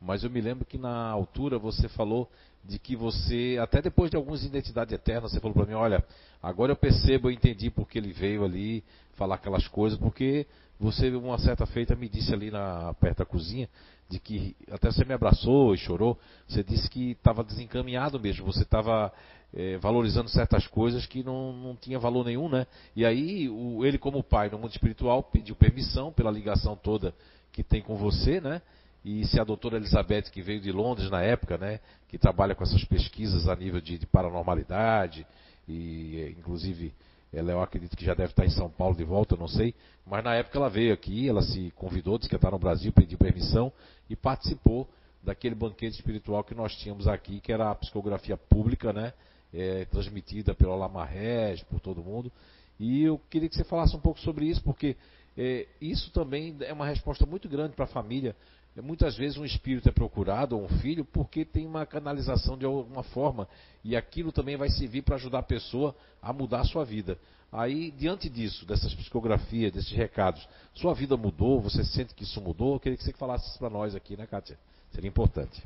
mas 0.00 0.24
eu 0.24 0.30
me 0.30 0.40
lembro 0.40 0.64
que 0.64 0.76
na 0.76 1.10
altura 1.10 1.58
você 1.58 1.88
falou 1.88 2.30
de 2.64 2.78
que 2.78 2.96
você, 2.96 3.56
até 3.60 3.80
depois 3.80 4.10
de 4.10 4.16
algumas 4.16 4.44
identidades 4.44 4.92
eternas, 4.92 5.30
você 5.30 5.40
falou 5.40 5.54
para 5.54 5.66
mim, 5.66 5.74
olha, 5.74 6.04
agora 6.42 6.72
eu 6.72 6.76
percebo, 6.76 7.28
eu 7.28 7.32
entendi 7.32 7.70
porque 7.70 7.96
ele 7.96 8.12
veio 8.12 8.44
ali 8.44 8.82
falar 9.14 9.36
aquelas 9.36 9.66
coisas, 9.68 9.98
porque 9.98 10.46
você, 10.78 11.08
uma 11.10 11.38
certa 11.38 11.64
feita, 11.64 11.94
me 11.94 12.08
disse 12.08 12.34
ali 12.34 12.50
na, 12.50 12.92
perto 12.94 13.18
da 13.18 13.24
cozinha, 13.24 13.68
de 14.08 14.20
que 14.20 14.54
até 14.70 14.90
você 14.90 15.04
me 15.04 15.14
abraçou 15.14 15.74
e 15.74 15.78
chorou, 15.78 16.18
você 16.46 16.62
disse 16.62 16.88
que 16.90 17.12
estava 17.12 17.42
desencaminhado 17.42 18.20
mesmo, 18.20 18.44
você 18.44 18.62
estava 18.62 19.12
é, 19.54 19.76
valorizando 19.78 20.28
certas 20.28 20.66
coisas 20.66 21.06
que 21.06 21.22
não, 21.22 21.52
não 21.52 21.76
tinha 21.76 21.98
valor 21.98 22.24
nenhum, 22.24 22.48
né? 22.48 22.66
E 22.94 23.04
aí, 23.04 23.48
o, 23.48 23.84
ele 23.84 23.98
como 23.98 24.22
pai 24.22 24.48
no 24.50 24.58
mundo 24.58 24.72
espiritual 24.72 25.22
pediu 25.22 25.54
permissão 25.54 26.12
pela 26.12 26.30
ligação 26.30 26.76
toda 26.76 27.14
que 27.52 27.62
tem 27.62 27.80
com 27.80 27.96
você, 27.96 28.40
né? 28.40 28.60
E 29.04 29.24
se 29.26 29.38
a 29.38 29.44
doutora 29.44 29.76
Elizabeth, 29.76 30.24
que 30.32 30.42
veio 30.42 30.60
de 30.60 30.72
Londres 30.72 31.08
na 31.10 31.22
época, 31.22 31.56
né, 31.56 31.78
que 32.08 32.18
trabalha 32.18 32.56
com 32.56 32.64
essas 32.64 32.82
pesquisas 32.84 33.48
a 33.48 33.54
nível 33.54 33.80
de, 33.80 33.98
de 33.98 34.04
paranormalidade, 34.04 35.24
e 35.68 36.34
inclusive 36.36 36.92
ela 37.32 37.52
eu 37.52 37.62
acredito 37.62 37.96
que 37.96 38.04
já 38.04 38.14
deve 38.14 38.32
estar 38.32 38.44
em 38.44 38.50
São 38.50 38.68
Paulo 38.68 38.96
de 38.96 39.04
volta, 39.04 39.36
não 39.36 39.46
sei, 39.46 39.74
mas 40.04 40.24
na 40.24 40.34
época 40.34 40.58
ela 40.58 40.68
veio 40.68 40.92
aqui, 40.92 41.28
ela 41.28 41.40
se 41.40 41.70
convidou, 41.76 42.18
disse 42.18 42.28
que 42.28 42.34
estar 42.34 42.50
no 42.50 42.58
Brasil, 42.58 42.92
pediu 42.92 43.16
permissão 43.16 43.72
e 44.10 44.16
participou 44.16 44.88
daquele 45.22 45.54
banquete 45.54 45.94
espiritual 45.94 46.42
que 46.42 46.54
nós 46.54 46.74
tínhamos 46.76 47.06
aqui, 47.06 47.38
que 47.38 47.52
era 47.52 47.70
a 47.70 47.74
psicografia 47.76 48.36
pública, 48.36 48.92
né, 48.92 49.12
é, 49.56 49.84
transmitida 49.86 50.54
pelo 50.54 50.76
Lamarrege, 50.76 51.64
por 51.64 51.80
todo 51.80 52.02
mundo. 52.02 52.30
E 52.78 53.02
eu 53.02 53.18
queria 53.30 53.48
que 53.48 53.56
você 53.56 53.64
falasse 53.64 53.96
um 53.96 54.00
pouco 54.00 54.20
sobre 54.20 54.44
isso, 54.44 54.62
porque 54.62 54.96
é, 55.36 55.66
isso 55.80 56.10
também 56.12 56.56
é 56.60 56.72
uma 56.72 56.86
resposta 56.86 57.24
muito 57.24 57.48
grande 57.48 57.74
para 57.74 57.84
a 57.84 57.88
família, 57.88 58.36
Muitas 58.82 59.16
vezes 59.16 59.38
um 59.38 59.44
espírito 59.44 59.88
é 59.88 59.92
procurado, 59.92 60.56
ou 60.56 60.64
um 60.64 60.68
filho, 60.80 61.04
porque 61.04 61.44
tem 61.44 61.66
uma 61.66 61.86
canalização 61.86 62.58
de 62.58 62.66
alguma 62.66 63.02
forma, 63.02 63.48
e 63.82 63.96
aquilo 63.96 64.30
também 64.30 64.56
vai 64.56 64.68
servir 64.68 65.02
para 65.02 65.16
ajudar 65.16 65.38
a 65.38 65.42
pessoa 65.42 65.96
a 66.20 66.32
mudar 66.32 66.60
a 66.60 66.64
sua 66.64 66.84
vida. 66.84 67.18
Aí, 67.50 67.90
diante 67.92 68.28
disso, 68.28 68.66
dessas 68.66 68.94
psicografias, 68.94 69.72
desses 69.72 69.92
recados, 69.92 70.46
sua 70.74 70.92
vida 70.92 71.16
mudou? 71.16 71.60
Você 71.60 71.84
sente 71.84 72.14
que 72.14 72.24
isso 72.24 72.40
mudou? 72.40 72.74
Eu 72.74 72.80
queria 72.80 72.98
que 72.98 73.04
você 73.04 73.12
falasse 73.12 73.48
isso 73.48 73.58
para 73.58 73.70
nós 73.70 73.94
aqui, 73.94 74.16
né, 74.16 74.26
Kátia? 74.26 74.58
Seria 74.92 75.08
importante. 75.08 75.62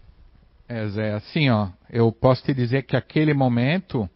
É, 0.72 0.88
Zé, 0.88 1.14
assim, 1.14 1.50
ó, 1.50 1.68
eu 1.90 2.12
posso 2.12 2.44
te 2.44 2.54
dizer 2.54 2.84
que 2.84 2.96
aquele 2.96 3.34
momento 3.34 4.08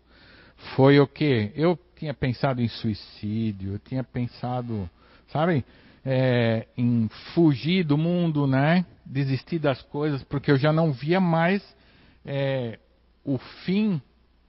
foi 0.76 1.00
o 1.00 1.06
quê? 1.06 1.52
Eu 1.56 1.76
tinha 1.96 2.14
pensado 2.14 2.62
em 2.62 2.68
suicídio, 2.68 3.72
eu 3.72 3.78
tinha 3.78 4.04
pensado, 4.04 4.88
sabe? 5.28 5.64
é, 6.04 6.66
em 6.76 7.08
fugir 7.34 7.84
do 7.84 7.96
mundo, 7.96 8.46
né? 8.46 8.84
Desistir 9.06 9.58
das 9.58 9.80
coisas, 9.82 10.22
porque 10.24 10.50
eu 10.50 10.56
já 10.56 10.72
não 10.72 10.92
via 10.92 11.20
mais 11.20 11.62
é, 12.24 12.78
o 13.24 13.38
fim, 13.64 14.00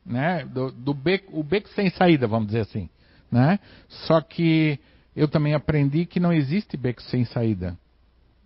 né? 0.06 0.46
Do, 0.46 0.72
do 0.72 0.94
beco, 0.94 1.40
o 1.40 1.44
beco 1.44 1.70
sem 1.70 1.90
saída, 1.90 2.28
vamos 2.28 2.48
dizer 2.48 2.62
assim, 2.62 2.90
né? 3.32 3.60
Só 3.88 4.20
que 4.20 4.78
eu 5.16 5.28
também 5.28 5.54
aprendi 5.54 6.06
que 6.06 6.20
não 6.20 6.34
existe 6.34 6.76
beco 6.76 7.02
sem 7.04 7.24
saída. 7.24 7.78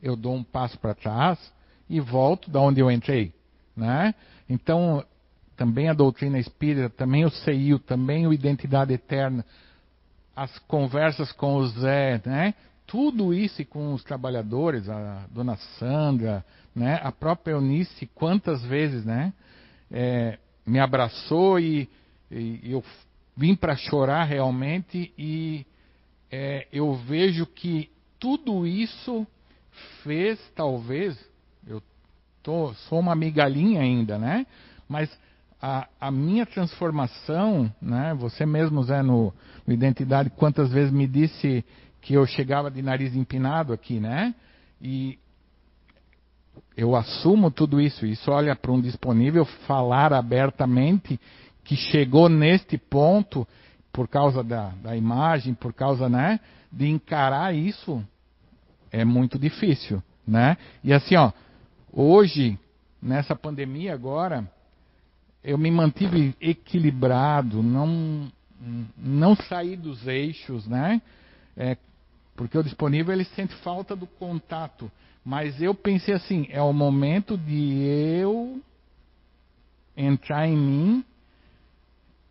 Eu 0.01 0.15
dou 0.15 0.35
um 0.35 0.43
passo 0.43 0.77
para 0.79 0.93
trás 0.93 1.39
e 1.89 1.99
volto 1.99 2.51
da 2.51 2.61
onde 2.61 2.79
eu 2.79 2.91
entrei, 2.91 3.33
né? 3.79 4.13
Então 4.49 5.03
também 5.55 5.89
a 5.89 5.93
doutrina 5.93 6.39
espírita, 6.39 6.89
também 6.89 7.25
o 7.25 7.29
CEIU, 7.29 7.79
também 7.79 8.25
o 8.25 8.33
Identidade 8.33 8.93
Eterna, 8.93 9.45
as 10.35 10.57
conversas 10.59 11.31
com 11.33 11.55
o 11.55 11.67
Zé, 11.67 12.21
né? 12.25 12.53
tudo 12.89 13.35
isso 13.35 13.63
com 13.67 13.93
os 13.93 14.03
trabalhadores, 14.03 14.89
a 14.89 15.27
dona 15.29 15.55
Sandra, 15.77 16.43
né, 16.73 16.99
a 17.03 17.11
própria 17.11 17.53
Eunice, 17.53 18.07
quantas 18.15 18.63
vezes, 18.63 19.05
né, 19.05 19.31
é, 19.91 20.39
me 20.65 20.79
abraçou 20.79 21.59
e, 21.59 21.87
e 22.31 22.71
eu 22.71 22.83
vim 23.37 23.55
para 23.55 23.75
chorar 23.75 24.23
realmente 24.23 25.13
e 25.15 25.67
é, 26.31 26.67
eu 26.73 26.95
vejo 26.95 27.45
que 27.45 27.91
tudo 28.19 28.65
isso 28.65 29.25
fez, 30.03 30.39
talvez, 30.55 31.15
tô, 32.49 32.73
sou 32.89 32.99
uma 32.99 33.15
migalhinha 33.15 33.81
ainda, 33.81 34.17
né, 34.17 34.47
mas 34.87 35.07
a, 35.61 35.87
a 36.01 36.09
minha 36.09 36.47
transformação, 36.47 37.71
né, 37.79 38.15
você 38.17 38.43
mesmo, 38.43 38.81
Zé, 38.83 39.03
no, 39.03 39.31
no 39.67 39.73
Identidade, 39.73 40.31
quantas 40.31 40.71
vezes 40.71 40.91
me 40.91 41.05
disse 41.05 41.63
que 42.01 42.15
eu 42.15 42.25
chegava 42.25 42.71
de 42.71 42.81
nariz 42.81 43.15
empinado 43.15 43.71
aqui, 43.71 43.99
né? 43.99 44.33
E 44.81 45.19
eu 46.77 46.95
assumo 46.95 47.51
tudo 47.51 47.81
isso. 47.81 48.05
Isso 48.05 48.31
olha 48.31 48.55
para 48.55 48.71
um 48.71 48.79
disponível 48.79 49.43
falar 49.67 50.13
abertamente 50.13 51.19
que 51.65 51.75
chegou 51.75 52.29
neste 52.29 52.77
ponto 52.77 53.45
por 53.91 54.07
causa 54.07 54.41
da, 54.41 54.69
da 54.81 54.95
imagem, 54.95 55.53
por 55.53 55.73
causa, 55.73 56.07
né, 56.07 56.39
de 56.71 56.87
encarar 56.87 57.53
isso 57.53 58.01
é 58.91 59.03
muito 59.05 59.37
difícil, 59.37 60.01
né? 60.25 60.57
E 60.83 60.93
assim, 60.93 61.15
ó, 61.15 61.31
hoje 61.91 62.57
nessa 63.01 63.35
pandemia 63.35 63.93
agora 63.93 64.49
eu 65.43 65.57
me 65.57 65.71
mantive 65.71 66.35
equilibrado, 66.41 67.63
não 67.63 68.31
não 68.97 69.35
saí 69.35 69.77
dos 69.77 70.05
eixos, 70.05 70.67
né? 70.67 71.01
É, 71.55 71.77
porque 72.35 72.57
o 72.57 72.63
disponível 72.63 73.13
ele 73.13 73.23
sente 73.23 73.55
falta 73.55 73.95
do 73.95 74.05
contato. 74.05 74.91
Mas 75.23 75.61
eu 75.61 75.73
pensei 75.73 76.13
assim, 76.13 76.47
é 76.49 76.61
o 76.61 76.73
momento 76.73 77.37
de 77.37 77.83
eu 77.83 78.61
entrar 79.95 80.47
em 80.47 80.57
mim, 80.57 81.05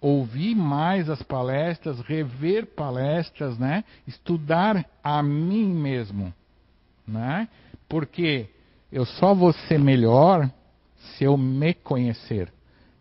ouvir 0.01 0.55
mais 0.55 1.09
as 1.09 1.23
palestras, 1.23 2.01
rever 2.01 2.66
palestras, 2.66 3.59
né? 3.59 3.85
Estudar 4.07 4.85
a 5.03 5.23
mim 5.23 5.66
mesmo, 5.66 6.33
né? 7.07 7.49
Porque 7.88 8.49
eu 8.90 9.05
só 9.05 9.35
vou 9.35 9.53
ser 9.53 9.79
melhor 9.79 10.51
se 10.96 11.24
eu 11.24 11.37
me 11.37 11.74
conhecer, 11.74 12.53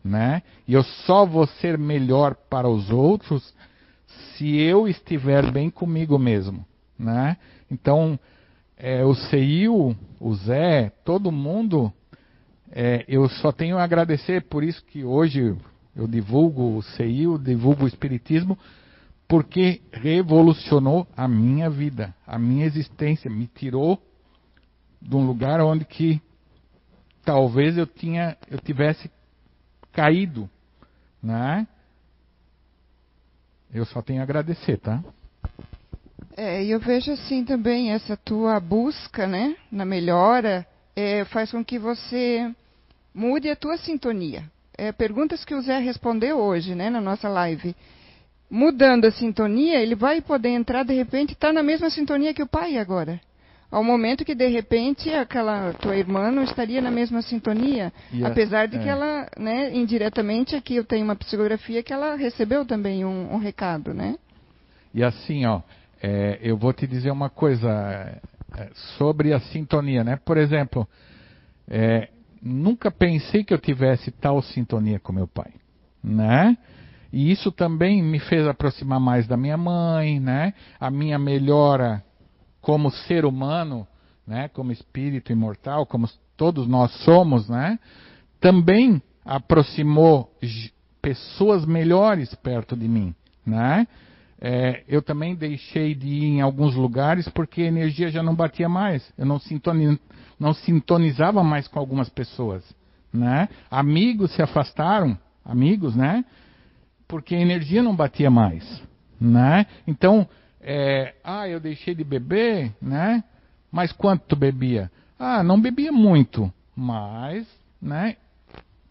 né? 0.03 0.41
E 0.67 0.73
eu 0.73 0.83
só 0.83 1.25
vou 1.25 1.47
ser 1.47 1.77
melhor 1.77 2.35
para 2.49 2.67
os 2.67 2.89
outros 2.89 3.53
se 4.35 4.55
eu 4.57 4.87
estiver 4.87 5.51
bem 5.51 5.69
comigo 5.69 6.17
mesmo, 6.17 6.65
né? 6.97 7.37
Então, 7.69 8.19
é, 8.77 9.03
o 9.03 9.15
CEIU, 9.15 9.95
o 10.19 10.35
Zé, 10.35 10.91
todo 11.03 11.31
mundo, 11.31 11.91
é, 12.71 13.03
eu 13.07 13.27
só 13.29 13.51
tenho 13.51 13.77
a 13.77 13.83
agradecer 13.83 14.43
por 14.43 14.63
isso 14.63 14.83
que 14.85 15.03
hoje 15.03 15.55
eu 15.95 16.07
divulgo 16.07 16.77
o 16.77 16.83
CEIU, 16.83 17.39
divulgo 17.39 17.85
o 17.85 17.87
Espiritismo, 17.87 18.57
porque 19.27 19.81
revolucionou 19.91 21.07
a 21.15 21.27
minha 21.27 21.69
vida, 21.69 22.13
a 22.25 22.37
minha 22.37 22.65
existência, 22.65 23.29
me 23.29 23.47
tirou 23.47 24.01
de 25.01 25.15
um 25.15 25.25
lugar 25.25 25.61
onde 25.61 25.85
que 25.85 26.21
talvez 27.23 27.77
eu 27.77 27.85
tinha, 27.85 28.37
eu 28.49 28.59
tivesse 28.59 29.09
caído, 29.91 30.49
né? 31.21 31.67
Eu 33.73 33.85
só 33.85 34.01
tenho 34.01 34.21
a 34.21 34.23
agradecer, 34.23 34.77
tá? 34.77 35.03
É, 36.35 36.63
eu 36.63 36.79
vejo 36.79 37.11
assim 37.11 37.43
também 37.43 37.91
essa 37.91 38.15
tua 38.15 38.59
busca, 38.59 39.25
né, 39.25 39.57
na 39.71 39.85
melhora, 39.85 40.65
é, 40.95 41.25
faz 41.25 41.51
com 41.51 41.65
que 41.65 41.79
você 41.79 42.53
mude 43.13 43.49
a 43.49 43.55
tua 43.55 43.77
sintonia. 43.77 44.43
É, 44.77 44.91
perguntas 44.91 45.43
que 45.43 45.55
o 45.55 45.61
Zé 45.61 45.79
respondeu 45.79 46.37
hoje, 46.37 46.75
né, 46.75 46.89
na 46.89 47.01
nossa 47.01 47.27
live 47.27 47.75
mudando 48.49 49.05
a 49.05 49.11
sintonia, 49.11 49.79
ele 49.81 49.95
vai 49.95 50.21
poder 50.21 50.49
entrar, 50.49 50.83
de 50.83 50.93
repente, 50.93 51.33
estar 51.33 51.47
tá 51.47 51.53
na 51.53 51.63
mesma 51.63 51.89
sintonia 51.89 52.33
que 52.33 52.43
o 52.43 52.47
pai 52.47 52.77
agora. 52.77 53.19
Ao 53.69 53.83
momento 53.83 54.23
que, 54.23 54.33
de 54.33 54.47
repente, 54.47 55.09
aquela 55.09 55.73
tua 55.73 55.97
irmã 55.97 56.31
não 56.31 56.43
estaria 56.43 56.81
na 56.81 56.89
mesma 56.89 57.21
sintonia. 57.21 57.91
apesar 58.23 58.67
de 58.67 58.77
é. 58.77 58.79
que 58.79 58.87
ela, 58.87 59.27
né, 59.37 59.75
indiretamente, 59.75 60.55
aqui 60.55 60.75
eu 60.77 60.85
tenho 60.85 61.03
uma 61.03 61.15
psicografia 61.15 61.83
que 61.83 61.91
ela 61.91 62.15
recebeu 62.15 62.65
também 62.65 63.03
um, 63.03 63.33
um 63.33 63.37
recado, 63.37 63.93
né? 63.93 64.15
E 64.93 65.03
assim, 65.03 65.45
ó, 65.45 65.61
é, 66.01 66.39
eu 66.41 66.55
vou 66.57 66.71
te 66.71 66.87
dizer 66.87 67.11
uma 67.11 67.29
coisa 67.29 67.69
é, 68.57 68.69
sobre 68.97 69.33
a 69.33 69.39
sintonia, 69.39 70.01
né? 70.01 70.17
Por 70.23 70.37
exemplo, 70.37 70.87
é, 71.67 72.07
nunca 72.41 72.89
pensei 72.89 73.43
que 73.43 73.53
eu 73.53 73.59
tivesse 73.59 74.11
tal 74.11 74.41
sintonia 74.41 74.97
com 74.97 75.11
meu 75.11 75.27
pai, 75.27 75.51
né? 76.01 76.57
E 77.11 77.31
isso 77.31 77.51
também 77.51 78.01
me 78.01 78.19
fez 78.19 78.47
aproximar 78.47 78.99
mais 78.99 79.27
da 79.27 79.35
minha 79.35 79.57
mãe, 79.57 80.19
né? 80.19 80.53
A 80.79 80.89
minha 80.89 81.19
melhora 81.19 82.03
como 82.67 82.91
ser 82.91 83.23
humano, 83.23 83.87
né? 84.27 84.49
Como 84.49 84.73
espírito 84.73 85.31
imortal, 85.31 85.85
como 85.85 86.05
todos 86.35 86.67
nós 86.67 86.91
somos, 87.05 87.47
né? 87.47 87.79
Também 88.41 89.01
aproximou 89.23 90.29
pessoas 91.01 91.63
melhores 91.63 92.35
perto 92.35 92.75
de 92.75 92.85
mim, 92.85 93.15
né? 93.45 93.87
É, 94.41 94.83
eu 94.85 95.01
também 95.01 95.33
deixei 95.33 95.95
de 95.95 96.07
ir 96.07 96.25
em 96.25 96.41
alguns 96.41 96.75
lugares 96.75 97.29
porque 97.29 97.61
a 97.61 97.67
energia 97.67 98.11
já 98.11 98.21
não 98.21 98.35
batia 98.35 98.67
mais. 98.67 99.13
Eu 99.17 99.25
não, 99.25 99.39
sintoniz, 99.39 99.97
não 100.37 100.53
sintonizava 100.53 101.41
mais 101.45 101.69
com 101.69 101.79
algumas 101.79 102.09
pessoas, 102.09 102.65
né? 103.13 103.47
Amigos 103.71 104.31
se 104.33 104.41
afastaram, 104.41 105.17
amigos, 105.45 105.95
né? 105.95 106.25
porque 107.07 107.33
a 107.33 107.39
energia 107.39 107.81
não 107.81 107.95
batia 107.95 108.29
mais, 108.29 108.83
né? 109.21 109.65
Então, 109.87 110.27
é, 110.69 111.15
ah, 111.23 111.47
eu 111.47 111.61
deixei 111.61 111.95
de 111.95 112.03
beber, 112.03 112.75
né? 112.81 113.23
Mas 113.71 113.93
quanto 113.93 114.25
tu 114.27 114.35
bebia? 114.35 114.91
Ah, 115.17 115.41
não 115.41 115.61
bebia 115.61 115.93
muito, 115.93 116.51
mas, 116.75 117.47
né? 117.81 118.17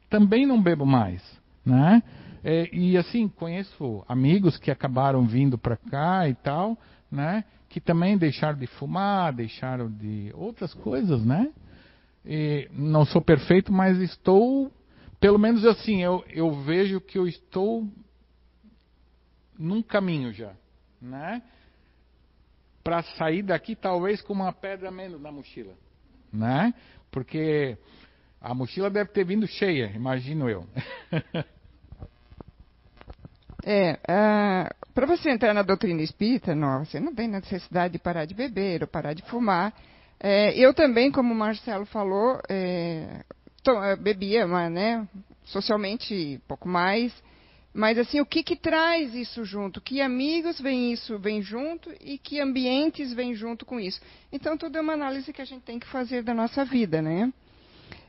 Também 0.08 0.46
não 0.46 0.62
bebo 0.62 0.86
mais, 0.86 1.22
né? 1.62 2.02
É, 2.42 2.74
e 2.74 2.96
assim, 2.96 3.28
conheço 3.28 4.02
amigos 4.08 4.56
que 4.56 4.70
acabaram 4.70 5.26
vindo 5.26 5.58
para 5.58 5.76
cá 5.76 6.26
e 6.26 6.34
tal, 6.34 6.78
né? 7.12 7.44
Que 7.68 7.78
também 7.78 8.16
deixaram 8.16 8.58
de 8.58 8.66
fumar, 8.66 9.34
deixaram 9.34 9.90
de 9.90 10.32
outras 10.34 10.72
coisas, 10.72 11.26
né? 11.26 11.52
E 12.24 12.70
não 12.72 13.04
sou 13.04 13.20
perfeito, 13.20 13.70
mas 13.70 13.98
estou, 13.98 14.72
pelo 15.20 15.38
menos 15.38 15.62
assim, 15.66 16.02
eu, 16.02 16.24
eu 16.30 16.52
vejo 16.62 17.02
que 17.02 17.18
eu 17.18 17.28
estou 17.28 17.86
num 19.58 19.82
caminho 19.82 20.32
já, 20.32 20.54
né? 21.02 21.42
Para 22.86 23.02
sair 23.02 23.42
daqui 23.42 23.74
talvez 23.74 24.22
com 24.22 24.32
uma 24.32 24.52
pedra 24.52 24.92
menos 24.92 25.20
na 25.20 25.32
mochila, 25.32 25.74
né? 26.32 26.72
Porque 27.10 27.76
a 28.40 28.54
mochila 28.54 28.88
deve 28.88 29.10
ter 29.10 29.24
vindo 29.24 29.44
cheia, 29.44 29.90
imagino 29.92 30.48
eu. 30.48 30.64
é, 33.66 33.94
uh, 33.94 34.92
para 34.94 35.04
você 35.04 35.30
entrar 35.30 35.52
na 35.52 35.62
doutrina 35.62 36.00
espírita, 36.00 36.54
não, 36.54 36.84
você 36.84 37.00
não 37.00 37.12
tem 37.12 37.26
necessidade 37.26 37.94
de 37.94 37.98
parar 37.98 38.24
de 38.24 38.34
beber 38.34 38.82
ou 38.82 38.86
parar 38.86 39.14
de 39.14 39.22
fumar. 39.22 39.74
É, 40.20 40.56
eu 40.56 40.72
também, 40.72 41.10
como 41.10 41.34
o 41.34 41.36
Marcelo 41.36 41.86
falou, 41.86 42.40
é, 42.48 43.24
to, 43.64 43.72
bebia, 44.00 44.46
mas, 44.46 44.70
né, 44.70 45.08
socialmente 45.46 46.40
pouco 46.46 46.68
mais. 46.68 47.12
Mas 47.76 47.98
assim, 47.98 48.20
o 48.22 48.24
que, 48.24 48.42
que 48.42 48.56
traz 48.56 49.14
isso 49.14 49.44
junto? 49.44 49.82
Que 49.82 50.00
amigos 50.00 50.58
vem 50.58 50.94
isso 50.94 51.18
vem 51.18 51.42
junto 51.42 51.92
e 52.00 52.16
que 52.16 52.40
ambientes 52.40 53.12
vêm 53.12 53.34
junto 53.34 53.66
com 53.66 53.78
isso? 53.78 54.00
Então 54.32 54.56
tudo 54.56 54.78
é 54.78 54.80
uma 54.80 54.94
análise 54.94 55.30
que 55.30 55.42
a 55.42 55.44
gente 55.44 55.60
tem 55.60 55.78
que 55.78 55.86
fazer 55.86 56.22
da 56.22 56.32
nossa 56.32 56.64
vida, 56.64 57.02
né? 57.02 57.30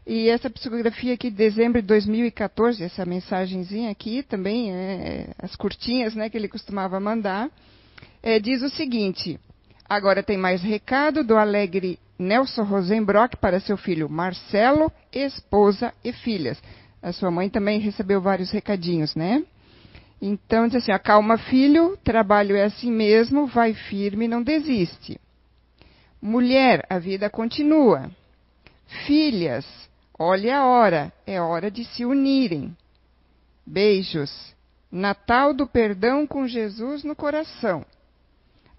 E 0.06 0.30
essa 0.30 0.49
psicografia 0.49 1.15
aqui 1.15 1.30
de 1.30 1.36
dezembro 1.36 1.82
de 1.82 1.88
2014, 1.89 2.82
essa 2.82 3.06
mensagenzinha 3.06 3.91
aqui 3.91 4.23
também, 4.23 4.71
é, 4.71 5.32
as 5.38 5.53
curtinhas 5.53 6.15
né, 6.15 6.30
que 6.30 6.38
ele 6.38 6.47
costumava 6.47 6.97
mandar, 6.97 7.51
é, 8.23 8.39
diz 8.39 8.62
o 8.62 8.69
seguinte: 8.69 9.38
agora 9.84 10.23
tem 10.23 10.38
mais 10.38 10.62
recado 10.62 11.25
do 11.25 11.36
alegre 11.36 11.99
Nelson 12.17 12.63
Rosenbrock 12.63 13.36
para 13.36 13.60
seu 13.60 13.75
filho 13.75 14.10
Marcelo, 14.10 14.89
esposa 15.12 15.93
e 16.06 16.13
filhas. 16.13 16.58
A 17.03 17.12
sua 17.12 17.30
mãe 17.30 17.49
também 17.49 17.82
recebeu 17.82 18.21
vários 18.21 18.49
recadinhos, 18.49 19.13
né? 19.13 19.43
Então, 20.21 20.67
diz 20.67 20.77
assim: 20.77 20.91
acalma, 20.91 21.38
filho, 21.38 21.97
trabalho 22.03 22.56
é 22.56 22.63
assim 22.63 22.91
mesmo, 22.91 23.45
vai 23.47 23.73
firme, 23.73 24.27
não 24.27 24.41
desiste. 24.41 25.19
Mulher, 26.21 26.86
a 26.89 26.97
vida 26.97 27.30
continua. 27.30 28.10
Filhas, 29.06 29.65
olhe 30.17 30.49
a 30.49 30.65
hora, 30.65 31.13
é 31.25 31.39
hora 31.39 31.69
de 31.69 31.86
se 31.86 32.06
unirem. 32.06 32.75
Beijos. 33.65 34.56
Natal 34.89 35.53
do 35.53 35.67
perdão 35.67 36.25
com 36.25 36.47
Jesus 36.47 37.03
no 37.03 37.13
coração. 37.13 37.86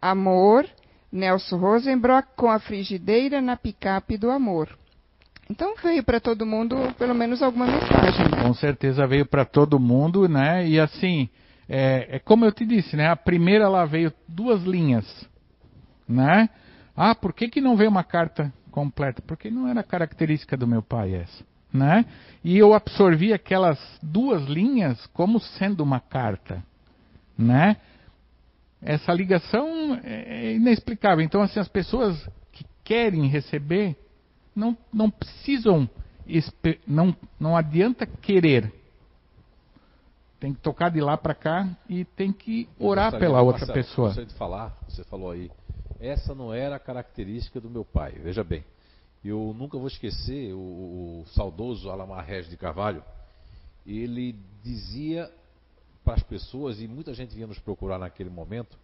Amor, 0.01 0.67
Nelson 1.13 1.59
Rosenbrock 1.59 2.31
com 2.35 2.51
a 2.51 2.59
frigideira 2.59 3.43
na 3.43 3.57
picape 3.57 4.17
do 4.17 4.31
amor. 4.31 4.77
Então 5.51 5.75
veio 5.83 6.05
para 6.05 6.21
todo 6.21 6.45
mundo 6.45 6.77
pelo 6.99 7.15
menos 7.15 7.43
alguma 7.43 7.67
mensagem. 7.67 8.31
Com 8.43 8.53
certeza 8.55 9.07
veio 9.07 9.25
para 9.25 9.45
todo 9.45 9.79
mundo, 9.81 10.29
né? 10.29 10.69
E 10.69 10.79
assim, 10.79 11.29
é, 11.69 12.17
é, 12.17 12.19
como 12.19 12.45
eu 12.45 12.53
te 12.53 12.67
disse, 12.67 12.97
né? 12.97 13.09
A 13.09 13.17
primeira 13.17 13.69
lá 13.69 13.85
veio 13.85 14.13
duas 14.27 14.63
linhas, 14.63 15.07
né? 16.07 16.49
Ah, 16.97 17.15
por 17.15 17.33
que, 17.33 17.49
que 17.49 17.61
não 17.61 17.77
veio 17.77 17.91
uma 17.91 18.05
carta 18.05 18.53
completa? 18.71 19.23
Porque 19.23 19.51
não 19.51 19.69
era 19.69 19.83
característica 19.83 20.57
do 20.57 20.67
meu 20.67 20.83
pai 20.83 21.15
essa, 21.15 21.45
né? 21.73 22.05
E 22.45 22.59
eu 22.59 22.75
absorvi 22.75 23.33
aquelas 23.33 23.79
duas 24.03 24.45
linhas 24.45 25.07
como 25.09 25.41
sendo 25.41 25.83
uma 25.83 26.01
carta, 26.01 26.63
né? 27.37 27.77
Essa 28.83 29.13
ligação 29.13 29.99
é, 30.05 30.49
é 30.49 30.55
inexplicável. 30.55 31.25
Então, 31.25 31.43
assim, 31.43 31.59
as 31.59 31.69
pessoas 31.69 32.29
que 32.53 32.65
querem 32.85 33.27
receber 33.27 33.97
não, 34.59 34.77
não 34.93 35.09
precisam, 35.09 35.89
não, 36.87 37.17
não 37.39 37.57
adianta 37.57 38.05
querer. 38.05 38.75
Tem 40.41 40.53
que 40.53 40.61
tocar 40.61 40.91
de 40.91 41.01
lá 41.01 41.17
para 41.17 41.35
cá 41.35 41.69
e 41.89 42.05
tem 42.05 42.33
que 42.33 42.69
orar 42.79 43.17
pela 43.19 43.41
outra 43.41 43.73
pessoa. 43.73 44.09
Gostaria 44.09 44.29
de 44.29 44.35
falar, 44.35 44.77
você 44.89 45.05
falou 45.05 45.31
aí, 45.31 45.51
essa 46.01 46.35
não 46.35 46.53
era 46.53 46.77
a 46.77 46.81
característica 46.81 47.61
do 47.61 47.71
meu 47.71 47.85
pai. 47.85 48.13
Veja 48.13 48.45
bem, 48.45 48.65
eu 49.25 49.55
nunca 49.57 49.79
vou 49.79 49.89
esquecer 49.89 50.53
o, 50.53 51.23
o 51.23 51.25
saudoso 51.29 51.91
Alamar 51.91 52.25
Regis 52.25 52.51
de 52.51 52.57
Carvalho. 52.57 53.03
Ele 53.87 54.37
dizia 54.63 55.31
para 56.05 56.15
as 56.15 56.23
pessoas, 56.23 56.81
e 56.81 56.89
muita 56.89 57.15
gente 57.15 57.35
vinha 57.35 57.47
nos 57.47 57.59
procurar 57.59 57.99
naquele 57.99 58.31
momento, 58.31 58.79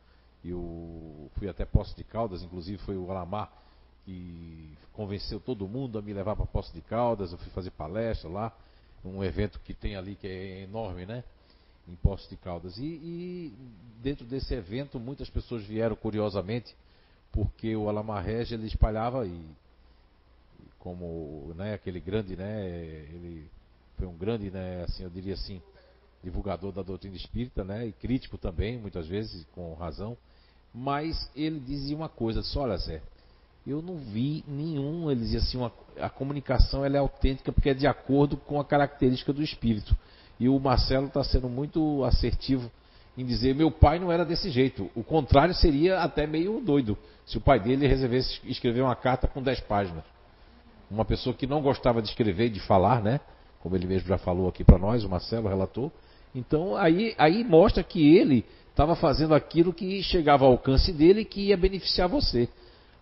eu 0.45 1.31
fui 1.39 1.49
até 1.49 1.65
Poço 1.65 1.97
de 1.97 2.05
Caldas, 2.05 2.43
inclusive 2.43 2.79
foi 2.79 2.97
o 2.97 3.11
Alamar 3.11 3.51
que 4.05 4.77
convenceu 4.93 5.41
todo 5.41 5.69
mundo 5.69 5.99
a 5.99 6.03
me 6.03 6.13
levar 6.13 6.37
para 6.37 6.47
Poço 6.47 6.73
de 6.73 6.81
Caldas. 6.81 7.33
Eu 7.33 7.39
fui 7.39 7.51
fazer 7.51 7.71
palestra 7.71 8.29
lá, 8.29 8.53
um 9.05 9.23
evento 9.23 9.61
que 9.61 9.75
tem 9.75 9.97
ali 9.97 10.15
que 10.15 10.27
é 10.27 10.63
enorme, 10.63 11.07
né? 11.07 11.25
Em 11.89 11.95
Poço 11.97 12.29
de 12.29 12.37
Caldas. 12.37 12.79
E, 12.79 12.85
e 12.85 13.53
dentro 14.03 14.25
desse 14.25 14.55
evento, 14.55 14.99
muitas 14.99 15.29
pessoas 15.29 15.65
vieram 15.65 15.97
curiosamente 15.97 16.75
porque 17.33 17.75
o 17.75 17.89
Alamarrege 17.89 18.55
ele 18.55 18.67
espalhava 18.67 19.27
e 19.27 19.45
como 20.79 21.53
né, 21.57 21.75
aquele 21.75 21.99
grande, 21.99 22.37
né, 22.37 22.65
ele 23.13 23.51
foi 23.97 24.07
um 24.07 24.17
grande, 24.17 24.51
né, 24.51 24.85
assim, 24.85 25.03
eu 25.03 25.09
diria 25.09 25.33
assim, 25.33 25.61
divulgador 26.23 26.71
da 26.73 26.83
doutrina 26.83 27.17
espírita, 27.17 27.65
né, 27.65 27.87
e 27.87 27.93
crítico 27.93 28.37
também, 28.37 28.79
muitas 28.79 29.07
vezes 29.07 29.47
com 29.55 29.73
razão, 29.75 30.17
mas 30.75 31.31
ele 31.35 31.59
dizia 31.59 31.97
uma 31.97 32.09
coisa, 32.09 32.43
só 32.43 32.61
olha 32.61 32.77
Zé, 32.77 33.03
eu 33.67 33.81
não 33.81 33.97
vi 33.97 34.45
nenhum, 34.47 35.11
ele 35.11 35.21
dizia 35.21 35.39
assim, 35.39 35.57
uma, 35.57 35.73
a 35.99 36.11
comunicação 36.11 36.85
ela 36.85 36.97
é 36.97 36.99
autêntica 36.99 37.51
porque 37.51 37.71
é 37.71 37.75
de 37.75 37.87
acordo 37.87 38.37
com 38.37 38.61
a 38.61 38.65
característica 38.65 39.33
do 39.33 39.43
espírito. 39.43 39.97
E 40.39 40.49
o 40.49 40.59
Marcelo 40.59 41.07
está 41.07 41.25
sendo 41.25 41.49
muito 41.49 42.05
assertivo 42.05 42.71
em 43.17 43.25
dizer 43.25 43.55
meu 43.55 43.71
pai 43.71 43.99
não 43.99 44.11
era 44.11 44.25
desse 44.25 44.51
jeito. 44.51 44.91
O 44.95 45.03
contrário 45.03 45.55
seria 45.55 46.01
até 46.01 46.27
meio 46.27 46.61
doido 46.61 46.99
se 47.25 47.39
o 47.39 47.41
pai 47.41 47.59
dele 47.61 47.87
resolvesse 47.87 48.41
escrever 48.45 48.83
uma 48.83 48.97
carta 48.97 49.27
com 49.27 49.41
10 49.41 49.61
páginas. 49.61 50.05
Uma 50.91 51.05
pessoa 51.05 51.35
que 51.35 51.47
não 51.47 51.63
gostava 51.63 52.03
de 52.03 52.09
escrever 52.09 52.47
e 52.47 52.51
de 52.51 52.61
falar, 52.61 53.03
né? 53.03 53.21
Como 53.61 53.75
ele 53.75 53.87
mesmo 53.87 54.09
já 54.09 54.19
falou 54.19 54.49
aqui 54.49 54.63
para 54.63 54.79
nós, 54.79 55.05
o 55.05 55.09
Marcelo 55.09 55.49
relatou. 55.49 55.91
Então 56.35 56.77
aí, 56.77 57.15
aí 57.17 57.43
mostra 57.45 57.83
que 57.83 58.17
ele 58.17 58.45
estava 58.69 58.95
fazendo 58.97 59.35
aquilo 59.35 59.73
que 59.73 60.03
chegava 60.03 60.45
ao 60.45 60.51
alcance 60.51 60.93
dele 60.93 61.21
e 61.21 61.25
que 61.25 61.49
ia 61.49 61.57
beneficiar 61.57 62.09
você. 62.09 62.49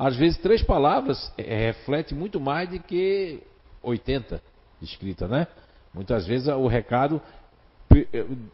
Às 0.03 0.17
vezes 0.17 0.37
três 0.39 0.61
palavras 0.65 1.33
é, 1.39 1.69
reflete 1.69 2.13
muito 2.13 2.41
mais 2.41 2.69
do 2.69 2.77
que 2.81 3.39
80 3.81 4.43
escrita, 4.83 5.29
né? 5.29 5.47
Muitas 5.95 6.27
vezes 6.27 6.49
o 6.49 6.67
recado 6.67 7.23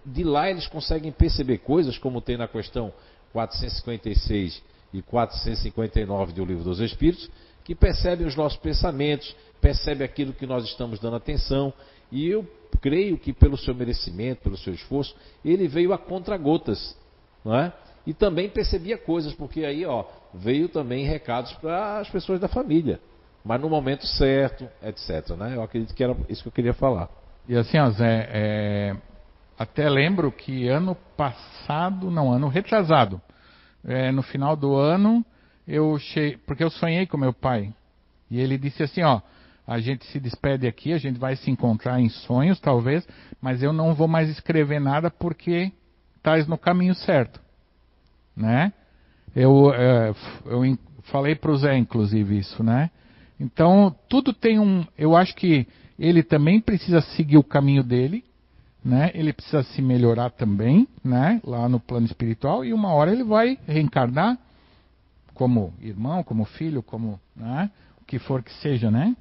de 0.05 0.25
lá 0.25 0.51
eles 0.51 0.67
conseguem 0.67 1.11
perceber 1.11 1.57
coisas 1.59 1.97
como 1.97 2.21
tem 2.21 2.37
na 2.37 2.47
questão 2.47 2.93
456 3.33 4.63
e 4.93 5.01
459 5.01 6.35
do 6.35 6.45
Livro 6.45 6.65
dos 6.65 6.81
Espíritos, 6.81 7.31
que 7.65 7.75
percebem 7.75 8.27
os 8.27 8.37
nossos 8.37 8.59
pensamentos, 8.59 9.35
percebem 9.59 10.05
aquilo 10.05 10.35
que 10.35 10.47
nós 10.47 10.65
estamos 10.65 11.01
dando 11.01 11.17
atenção, 11.17 11.73
e 12.13 12.29
eu 12.29 12.47
creio 12.83 13.17
que 13.17 13.33
pelo 13.33 13.57
seu 13.57 13.75
merecimento, 13.75 14.43
pelo 14.43 14.59
seu 14.59 14.75
esforço, 14.75 15.17
ele 15.43 15.67
veio 15.67 15.95
a 15.95 15.99
contra-gotas, 15.99 16.95
não 17.43 17.57
é? 17.57 17.73
E 18.09 18.15
também 18.15 18.49
percebia 18.49 18.97
coisas, 18.97 19.35
porque 19.35 19.67
aí, 19.67 19.85
ó, 19.85 20.03
veio 20.33 20.67
também 20.71 21.05
recados 21.05 21.53
para 21.53 21.99
as 21.99 22.09
pessoas 22.09 22.41
da 22.41 22.49
família, 22.49 22.99
mas 23.45 23.61
no 23.61 23.69
momento 23.69 24.07
certo, 24.07 24.67
etc. 24.83 25.37
Né? 25.37 25.55
Eu 25.55 25.63
acredito 25.63 25.95
que 25.95 26.03
era 26.03 26.17
isso 26.27 26.41
que 26.43 26.49
eu 26.49 26.53
queria 26.53 26.73
falar. 26.73 27.11
E 27.47 27.55
assim, 27.55 27.77
Zé, 27.91 28.29
é, 28.33 28.97
até 29.59 29.91
lembro 29.91 30.33
que 30.33 30.69
ano 30.69 30.97
passado, 31.19 32.11
não, 32.11 32.33
ano 32.33 32.49
retrasado, 32.49 33.21
é, 33.85 34.11
no 34.11 34.23
final 34.23 34.57
do 34.57 34.75
ano, 34.75 35.23
eu 35.67 35.99
che... 35.99 36.39
porque 36.47 36.65
eu 36.65 36.71
sonhei 36.71 37.07
com 37.07 37.19
meu 37.19 37.35
pai. 37.35 37.75
E 38.31 38.41
ele 38.41 38.57
disse 38.57 38.83
assim, 38.83 39.03
ó, 39.03 39.21
a 39.67 39.81
gente 39.81 40.07
se 40.07 40.19
despede 40.19 40.67
aqui, 40.67 40.95
a 40.95 40.99
gente 40.99 41.19
vai 41.19 41.37
se 41.37 41.51
encontrar 41.51 42.01
em 42.01 42.09
sonhos, 42.09 42.59
talvez, 42.59 43.07
mas 43.39 43.63
eu 43.63 43.71
não 43.71 43.95
vou 43.95 44.09
mais 44.09 44.31
escrever 44.31 44.81
nada 44.81 45.11
porque 45.11 45.71
estás 46.17 46.47
no 46.47 46.57
caminho 46.57 46.95
certo. 46.95 47.47
Né? 48.39 48.73
Eu, 49.35 49.75
é, 49.75 50.15
eu 50.47 50.79
falei 51.11 51.35
para 51.35 51.51
o 51.51 51.57
Zé, 51.57 51.77
inclusive, 51.77 52.39
isso, 52.39 52.63
né? 52.63 52.91
Então, 53.39 53.95
tudo 54.09 54.33
tem 54.33 54.59
um. 54.59 54.87
Eu 54.97 55.17
acho 55.17 55.35
que 55.35 55.67
ele 55.99 56.23
também 56.23 56.61
precisa 56.61 57.01
seguir 57.01 57.37
o 57.37 57.45
caminho 57.45 57.83
dele, 57.83 58.25
né? 58.85 59.11
Ele 59.15 59.33
precisa 59.33 59.63
se 59.63 59.83
melhorar 59.83 60.31
também, 60.31 60.87
né? 61.05 61.41
Lá 61.45 61.69
no 61.69 61.81
plano 61.81 62.07
espiritual 62.07 62.65
e 62.65 62.73
uma 62.73 62.93
hora 62.93 63.13
ele 63.13 63.25
vai 63.25 63.59
reencarnar 63.67 64.39
como 65.35 65.73
irmão, 65.81 66.23
como 66.23 66.45
filho, 66.45 66.83
como, 66.83 67.21
né? 67.35 67.71
O 68.01 68.05
que 68.05 68.19
for 68.19 68.43
que 68.43 68.53
seja, 68.55 68.91
né? 68.91 69.17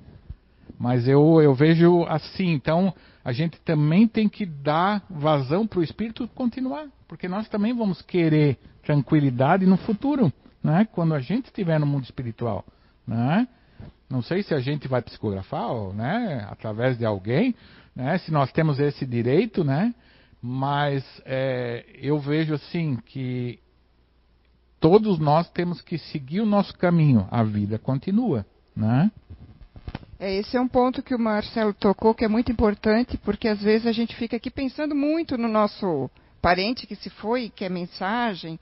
Mas 0.79 1.07
eu, 1.07 1.41
eu 1.41 1.53
vejo 1.53 2.03
assim, 2.03 2.51
então 2.51 2.93
a 3.25 3.31
gente 3.31 3.59
também 3.61 4.07
tem 4.07 4.29
que 4.29 4.45
dar 4.45 5.03
vazão 5.09 5.65
para 5.65 5.79
o 5.79 5.83
espírito 5.83 6.27
continuar, 6.29 6.87
porque 7.07 7.27
nós 7.27 7.49
também 7.49 7.73
vamos 7.73 8.01
querer 8.01 8.57
tranquilidade 8.83 9.65
no 9.65 9.77
futuro, 9.77 10.31
né? 10.63 10.87
Quando 10.93 11.13
a 11.13 11.19
gente 11.19 11.45
estiver 11.45 11.79
no 11.79 11.85
mundo 11.85 12.03
espiritual, 12.03 12.63
né? 13.05 13.47
Não 14.09 14.21
sei 14.21 14.43
se 14.43 14.53
a 14.53 14.59
gente 14.59 14.87
vai 14.87 15.01
psicografar, 15.01 15.69
ou, 15.71 15.93
né? 15.93 16.47
Através 16.49 16.97
de 16.97 17.05
alguém, 17.05 17.55
né? 17.95 18.17
Se 18.19 18.31
nós 18.31 18.51
temos 18.51 18.79
esse 18.79 19.05
direito, 19.05 19.63
né? 19.63 19.93
Mas 20.41 21.03
é, 21.25 21.85
eu 21.99 22.19
vejo 22.19 22.53
assim 22.53 22.97
que 23.05 23.59
todos 24.79 25.19
nós 25.19 25.49
temos 25.49 25.81
que 25.81 25.97
seguir 25.97 26.41
o 26.41 26.45
nosso 26.45 26.77
caminho. 26.77 27.27
A 27.31 27.43
vida 27.43 27.77
continua, 27.77 28.45
né? 28.75 29.11
É, 30.19 30.33
esse 30.35 30.57
é 30.57 30.61
um 30.61 30.67
ponto 30.67 31.03
que 31.03 31.13
o 31.13 31.19
Marcelo 31.19 31.73
tocou 31.73 32.13
que 32.13 32.25
é 32.25 32.27
muito 32.27 32.51
importante, 32.51 33.17
porque 33.17 33.47
às 33.47 33.61
vezes 33.61 33.85
a 33.85 33.91
gente 33.91 34.15
fica 34.15 34.37
aqui 34.37 34.49
pensando 34.49 34.95
muito 34.95 35.37
no 35.37 35.47
nosso 35.47 36.09
parente 36.41 36.87
que 36.87 36.95
se 36.95 37.09
foi, 37.09 37.49
que 37.49 37.63
é 37.63 37.69
mensagem. 37.69 38.59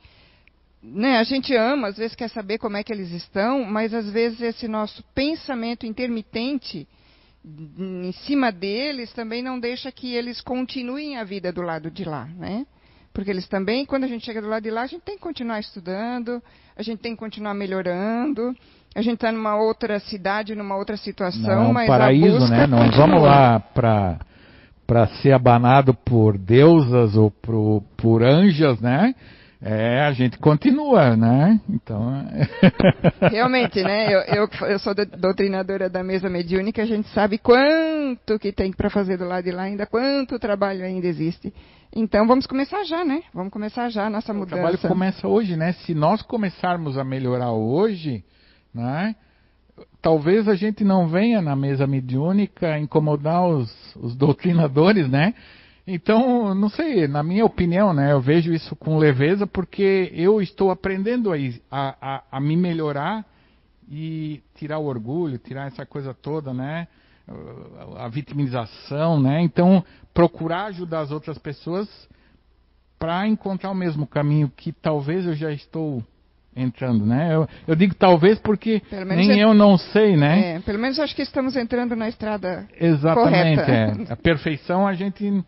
Né, 0.84 1.18
a 1.18 1.24
gente 1.24 1.56
ama, 1.56 1.88
às 1.88 1.98
vezes 1.98 2.15
quer 2.15 2.30
saber 2.30 2.58
como 2.58 2.78
é 2.78 2.84
que 2.84 2.91
eles 2.91 3.10
estão, 3.12 3.63
mas 3.63 3.94
às 3.94 4.10
vezes 4.10 4.41
esse 4.41 4.68
nosso 4.68 5.02
pensamento 5.15 5.86
intermitente 5.86 6.88
em 7.78 8.12
cima 8.12 8.52
deles 8.52 9.13
também 9.13 9.41
não 9.41 9.60
deixa 9.60 9.91
que 9.91 10.13
eles 10.13 10.41
continuem 10.41 11.18
a 11.18 11.24
vida 11.24 11.52
do 11.52 11.62
lado 11.62 11.89
de 11.89 12.04
lá, 12.04 12.26
né? 12.26 12.65
Porque 13.13 13.32
eles 13.32 13.48
também, 13.48 13.86
quando 13.86 14.04
a 14.04 14.08
gente 14.08 14.26
chega 14.26 14.41
do 14.41 14.48
lado 14.50 14.63
de 14.63 14.72
lá, 14.72 14.82
a 14.82 14.88
gente 14.88 15.04
tem 15.04 15.15
que 15.15 15.22
continuar 15.22 15.60
estudando, 15.60 16.44
a 16.76 16.84
gente 16.84 17.00
tem 17.00 17.13
que 17.13 17.20
continuar 17.20 17.54
melhorando. 17.54 18.54
A 18.95 19.01
gente 19.01 19.15
está 19.15 19.29
numa 19.29 19.58
outra 19.58 19.99
cidade, 19.99 20.55
numa 20.55 20.77
outra 20.77 20.95
situação, 20.95 21.65
não, 21.65 21.73
mas 21.73 21.86
paraíso, 21.86 22.38
a 22.38 22.39
busca 22.39 22.55
né? 22.55 22.65
Não 22.67 22.77
continua. 22.77 23.08
vamos 23.08 23.21
lá 23.21 23.60
para 23.60 24.19
para 24.88 25.08
ser 25.08 25.34
abanado 25.34 25.93
por 25.93 26.38
deusas 26.38 27.15
ou 27.15 27.31
por, 27.31 27.84
por 27.97 28.23
anjas, 28.23 28.79
né? 28.79 29.15
É, 29.62 30.01
a 30.01 30.12
gente 30.12 30.38
continua, 30.38 31.17
né? 31.17 31.60
Então. 31.67 32.23
Realmente, 33.31 33.81
né? 33.81 34.13
Eu, 34.13 34.19
eu, 34.19 34.49
eu 34.67 34.79
sou 34.79 34.93
doutrinadora 34.93 35.89
da 35.89 36.03
mesa 36.03 36.29
mediúnica, 36.29 36.84
a 36.84 36.86
gente 36.86 37.08
sabe 37.10 37.39
quanto 37.39 38.38
que 38.38 38.51
tem 38.51 38.71
para 38.71 38.91
fazer 38.91 39.17
do 39.17 39.25
lado 39.25 39.43
de 39.43 39.51
lá, 39.51 39.63
ainda 39.63 39.88
quanto 39.88 40.38
trabalho 40.38 40.86
ainda 40.86 41.08
existe. 41.08 41.51
Então 41.95 42.27
vamos 42.27 42.45
começar 42.45 42.84
já, 42.84 43.03
né? 43.03 43.23
Vamos 43.34 43.51
começar 43.51 43.89
já 43.89 44.05
a 44.05 44.10
nossa 44.10 44.34
mudança. 44.34 44.55
O 44.55 44.60
trabalho 44.60 44.77
começa 44.77 45.27
hoje, 45.27 45.58
né? 45.58 45.71
Se 45.71 45.95
nós 45.95 46.21
começarmos 46.21 46.97
a 46.97 47.03
melhorar 47.03 47.51
hoje, 47.51 48.23
né? 48.76 49.16
Talvez 50.02 50.48
a 50.48 50.56
gente 50.56 50.84
não 50.84 51.08
venha 51.08 51.42
na 51.42 51.56
mesa 51.56 51.88
mediúnica 51.88 52.78
incomodar 52.78 53.46
os, 53.48 53.96
os 53.96 54.16
doutrinadores, 54.16 55.10
né? 55.10 55.34
Então, 55.88 56.56
não 56.56 56.70
sei, 56.70 57.08
na 57.08 57.22
minha 57.22 57.46
opinião, 57.46 57.94
né, 57.94 58.12
eu 58.12 58.20
vejo 58.20 58.52
isso 58.52 58.76
com 58.76 58.98
leveza 58.98 59.46
porque 59.46 60.12
eu 60.16 60.42
estou 60.42 60.72
aprendendo 60.72 61.32
a, 61.32 61.38
a, 62.02 62.24
a 62.32 62.40
me 62.40 62.58
melhorar 62.58 63.24
e 63.90 64.42
tirar 64.56 64.80
o 64.80 64.86
orgulho, 64.86 65.38
tirar 65.38 65.68
essa 65.68 65.86
coisa 65.86 66.14
toda, 66.14 66.54
né? 66.54 66.88
A 67.98 68.08
vitimização, 68.08 69.20
né? 69.20 69.42
Então, 69.42 69.84
procurar 70.14 70.66
ajudar 70.66 71.02
as 71.02 71.12
outras 71.12 71.38
pessoas 71.38 71.88
para 72.98 73.28
encontrar 73.28 73.70
o 73.70 73.76
mesmo 73.76 74.08
caminho 74.08 74.52
que 74.56 74.72
talvez 74.72 75.26
eu 75.26 75.36
já 75.36 75.52
estou 75.52 76.04
entrando, 76.56 77.06
né? 77.06 77.36
Eu, 77.36 77.48
eu 77.68 77.76
digo 77.76 77.94
talvez 77.96 78.39
porque 78.39 78.82
nem 79.06 79.39
eu 79.39 79.54
não 79.54 79.78
sei, 79.78 80.15
né? 80.15 80.56
É, 80.56 80.60
pelo 80.60 80.80
menos 80.80 81.00
acho 81.00 81.15
que 81.15 81.22
estamos 81.22 81.56
entrando 81.56 81.96
na 81.96 82.08
estrada 82.08 82.65
Exatamente, 82.80 83.62
correta. 83.62 84.04
É. 84.10 84.13
A 84.13 84.15
perfeição 84.15 84.88
a 84.88 84.94
gente 84.94 85.44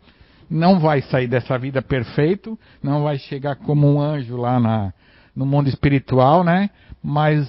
não 0.50 0.78
vai 0.78 1.00
sair 1.02 1.26
dessa 1.26 1.58
vida 1.58 1.80
perfeito, 1.82 2.58
não 2.82 3.02
vai 3.02 3.18
chegar 3.18 3.56
como 3.56 3.92
um 3.92 4.00
anjo 4.00 4.36
lá 4.36 4.60
na, 4.60 4.92
no 5.34 5.46
mundo 5.46 5.68
espiritual, 5.68 6.44
né? 6.44 6.70
Mas 7.02 7.46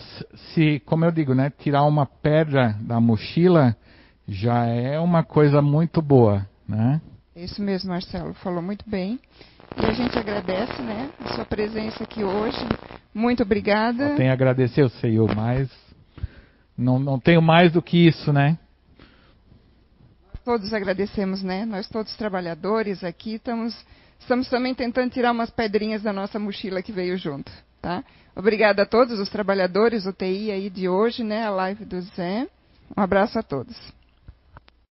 se, 0.53 0.81
como 0.85 1.05
eu 1.05 1.11
digo, 1.11 1.33
né, 1.33 1.51
tirar 1.59 1.83
uma 1.83 2.05
pedra 2.05 2.75
da 2.81 2.99
mochila 2.99 3.75
já 4.27 4.65
é 4.65 4.99
uma 4.99 5.23
coisa 5.23 5.61
muito 5.61 6.01
boa, 6.01 6.45
né? 6.67 7.01
Isso 7.43 7.61
mesmo, 7.61 7.89
Marcelo, 7.89 8.33
falou 8.35 8.61
muito 8.61 8.89
bem. 8.89 9.19
E 9.77 9.85
a 9.85 9.93
gente 9.93 10.17
agradece, 10.17 10.81
né, 10.81 11.09
a 11.23 11.35
sua 11.35 11.45
presença 11.45 12.03
aqui 12.03 12.23
hoje. 12.23 12.57
Muito 13.13 13.43
obrigada. 13.43 14.09
Eu 14.09 14.15
tenho 14.15 14.31
a 14.31 14.33
agradecer, 14.33 14.81
eu 14.81 14.89
sei, 14.89 15.17
eu 15.17 15.27
mais 15.27 15.69
não, 16.77 16.99
não 16.99 17.19
tenho 17.19 17.41
mais 17.41 17.71
do 17.71 17.81
que 17.81 18.07
isso, 18.07 18.31
né? 18.31 18.57
todos 20.49 20.73
agradecemos, 20.73 21.43
né? 21.43 21.63
Nós 21.63 21.87
todos 21.87 22.15
trabalhadores 22.15 23.03
aqui 23.03 23.35
estamos, 23.35 23.85
estamos 24.19 24.49
também 24.49 24.73
tentando 24.73 25.11
tirar 25.11 25.31
umas 25.31 25.51
pedrinhas 25.51 26.01
da 26.01 26.11
nossa 26.11 26.39
mochila 26.39 26.81
que 26.81 26.91
veio 26.91 27.15
junto, 27.19 27.51
tá? 27.79 28.03
Obrigada 28.35 28.81
a 28.81 28.85
todos 28.87 29.19
os 29.19 29.29
trabalhadores, 29.29 30.07
o 30.07 30.11
TI 30.11 30.49
aí 30.49 30.67
de 30.71 30.89
hoje, 30.89 31.23
né? 31.23 31.45
A 31.45 31.51
live 31.51 31.85
do 31.85 32.01
Zé. 32.01 32.47
Um 32.97 32.99
abraço 32.99 33.37
a 33.37 33.43
todos. 33.43 33.77